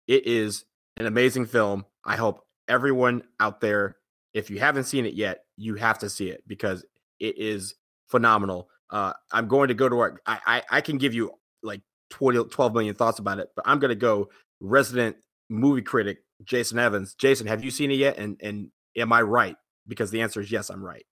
[0.07, 0.65] it is
[0.97, 1.87] an amazing film.
[2.05, 3.97] I hope everyone out there
[4.39, 6.85] if you haven't seen it yet, you have to see it because
[7.19, 7.75] it is
[8.09, 8.69] phenomenal.
[8.91, 10.23] Uh, I'm going to go to work.
[10.27, 11.33] I, I, I can give you
[11.63, 14.29] like 20, 12 million thoughts about it, but I'm going to go
[14.61, 15.17] resident
[15.49, 17.15] movie critic Jason Evans.
[17.15, 18.17] Jason, have you seen it yet?
[18.17, 19.57] And and am I right?
[19.87, 21.05] Because the answer is yes, I'm right.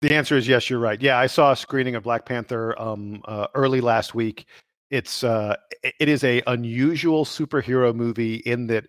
[0.00, 1.00] The answer is yes, you're right.
[1.00, 4.46] Yeah, I saw a screening of Black Panther um, uh, early last week.
[4.90, 8.84] It's uh, it is a unusual superhero movie in that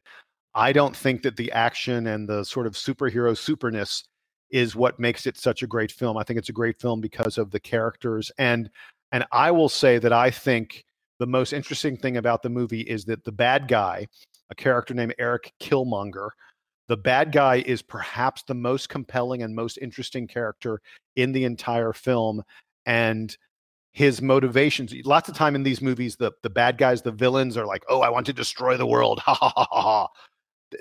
[0.55, 4.03] I don't think that the action and the sort of superhero superness
[4.51, 6.17] is what makes it such a great film.
[6.17, 8.69] I think it's a great film because of the characters and
[9.11, 10.85] and I will say that I think
[11.19, 14.07] the most interesting thing about the movie is that the bad guy,
[14.49, 16.29] a character named Erik Killmonger,
[16.87, 20.81] the bad guy is perhaps the most compelling and most interesting character
[21.15, 22.43] in the entire film
[22.85, 23.37] and
[23.93, 27.65] his motivations lots of time in these movies the the bad guys the villains are
[27.65, 30.07] like oh i want to destroy the world ha ha ha ha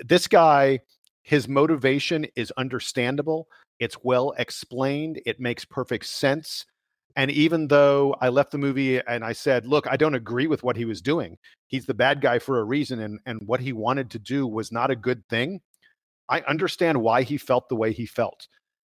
[0.05, 0.79] this guy,
[1.23, 3.47] his motivation is understandable.
[3.79, 5.21] It's well explained.
[5.25, 6.65] It makes perfect sense.
[7.15, 10.63] And even though I left the movie and I said, look, I don't agree with
[10.63, 11.37] what he was doing,
[11.67, 12.99] he's the bad guy for a reason.
[12.99, 15.61] And, and what he wanted to do was not a good thing.
[16.29, 18.47] I understand why he felt the way he felt,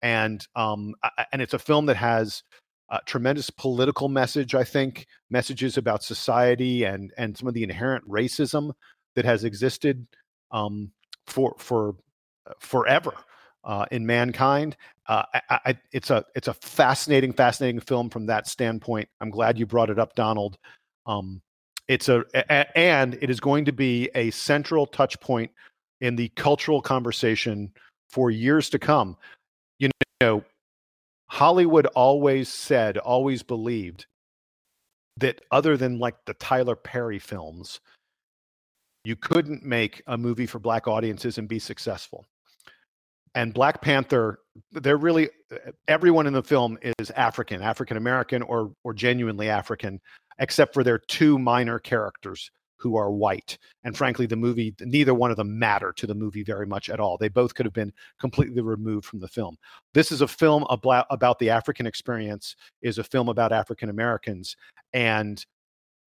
[0.01, 0.95] and um,
[1.31, 2.41] and it's a film that has
[2.89, 4.55] a tremendous political message.
[4.55, 8.71] I think messages about society and and some of the inherent racism
[9.15, 10.07] that has existed
[10.51, 10.91] um,
[11.25, 11.95] for for
[12.47, 13.13] uh, forever
[13.63, 14.75] uh, in mankind.
[15.07, 19.07] Uh, I, I, it's a it's a fascinating, fascinating film from that standpoint.
[19.21, 20.57] I'm glad you brought it up, Donald.
[21.05, 21.41] Um,
[21.87, 25.51] it's a, a, and it is going to be a central touch point
[26.01, 27.71] in the cultural conversation
[28.09, 29.15] for years to come.
[29.79, 29.89] You
[30.21, 30.43] know,
[31.29, 34.05] Hollywood always said, always believed
[35.17, 37.79] that other than like the Tyler Perry films,
[39.07, 42.25] you couldn't make a movie for black audiences and be successful.
[43.35, 44.39] And Black Panther,
[44.73, 45.29] they're really
[45.87, 50.01] everyone in the film is African, African American, or or genuinely African,
[50.39, 53.57] except for their two minor characters who are white.
[53.85, 56.99] And frankly, the movie, neither one of them matter to the movie very much at
[56.99, 57.17] all.
[57.17, 59.57] They both could have been completely removed from the film.
[59.93, 64.57] This is a film about, about the African experience, is a film about African Americans.
[64.93, 65.43] And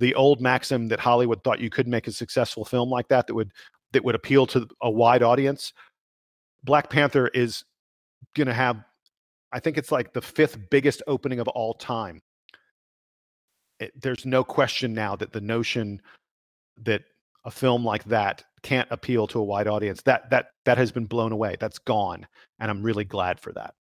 [0.01, 3.35] the old maxim that Hollywood thought you could make a successful film like that that
[3.35, 3.53] would
[3.93, 5.73] that would appeal to a wide audience.
[6.65, 7.65] Black Panther is
[8.35, 8.83] going to have
[9.53, 12.23] I think it's like the fifth biggest opening of all time
[13.81, 16.01] it, there's no question now that the notion
[16.83, 17.03] that
[17.45, 21.07] a film like that can't appeal to a wide audience that that that has been
[21.07, 22.27] blown away that's gone
[22.61, 23.75] and i'm really glad for that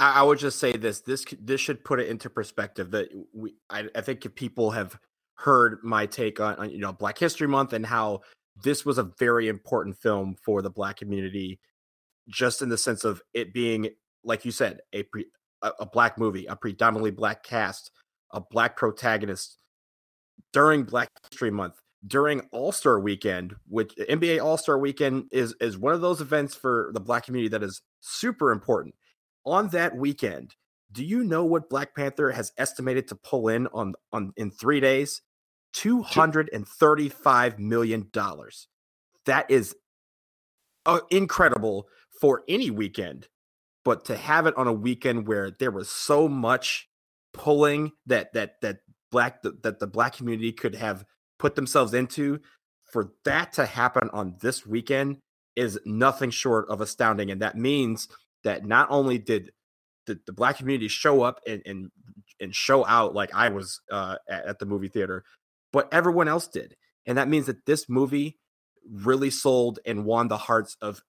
[0.00, 3.54] i, I would just say this this this should put it into perspective that we
[3.70, 4.98] i, I think if people have
[5.40, 8.20] heard my take on, on you know black history month and how
[8.62, 11.58] this was a very important film for the black community
[12.28, 13.88] just in the sense of it being
[14.22, 15.24] like you said a pre,
[15.62, 17.90] a, a black movie a predominantly black cast
[18.32, 19.60] a black protagonist
[20.52, 21.74] during Black History Month,
[22.06, 26.54] during All Star Weekend, which NBA All Star Weekend is is one of those events
[26.54, 28.94] for the Black community that is super important.
[29.46, 30.54] On that weekend,
[30.92, 34.80] do you know what Black Panther has estimated to pull in on on in three
[34.80, 35.22] days?
[35.72, 38.68] Two hundred and thirty-five million dollars.
[39.26, 39.76] That is
[40.86, 41.86] uh, incredible
[42.20, 43.28] for any weekend,
[43.84, 46.88] but to have it on a weekend where there was so much
[47.32, 48.78] pulling that that that
[49.10, 51.04] black that the black community could have
[51.38, 52.40] put themselves into
[52.92, 55.18] for that to happen on this weekend
[55.56, 58.08] is nothing short of astounding and that means
[58.44, 59.50] that not only did
[60.06, 61.90] the, the black community show up and, and
[62.40, 65.24] and show out like i was uh, at, at the movie theater
[65.72, 66.76] but everyone else did
[67.06, 68.38] and that means that this movie
[68.90, 71.02] really sold and won the hearts of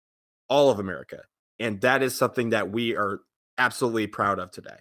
[0.48, 1.22] all of america
[1.59, 3.20] and that is something that we are
[3.59, 4.78] absolutely proud of today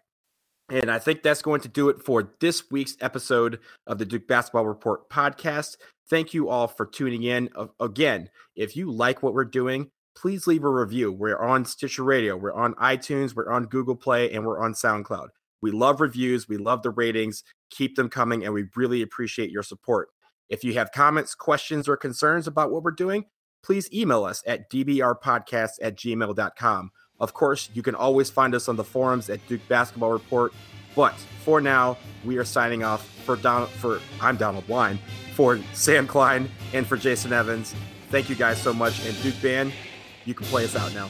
[0.69, 4.27] and I think that's going to do it for this week's episode of the Duke
[4.27, 5.77] Basketball Report podcast.
[6.09, 7.49] Thank you all for tuning in.
[7.79, 11.11] Again, if you like what we're doing, please leave a review.
[11.11, 15.29] We're on Stitcher Radio, we're on iTunes, we're on Google Play, and we're on SoundCloud.
[15.61, 17.43] We love reviews, we love the ratings.
[17.69, 20.09] Keep them coming, and we really appreciate your support.
[20.49, 23.25] If you have comments, questions, or concerns about what we're doing,
[23.63, 26.91] please email us at dbrpodcast at gmail.com.
[27.19, 30.53] Of course, you can always find us on the forums at Duke Basketball Report.
[30.95, 33.69] But for now, we are signing off for Donald.
[33.69, 34.99] For I'm Donald Wine.
[35.33, 37.75] For Sam Klein and for Jason Evans.
[38.09, 39.05] Thank you guys so much.
[39.05, 39.73] And Duke Band,
[40.25, 41.09] you can play us out now.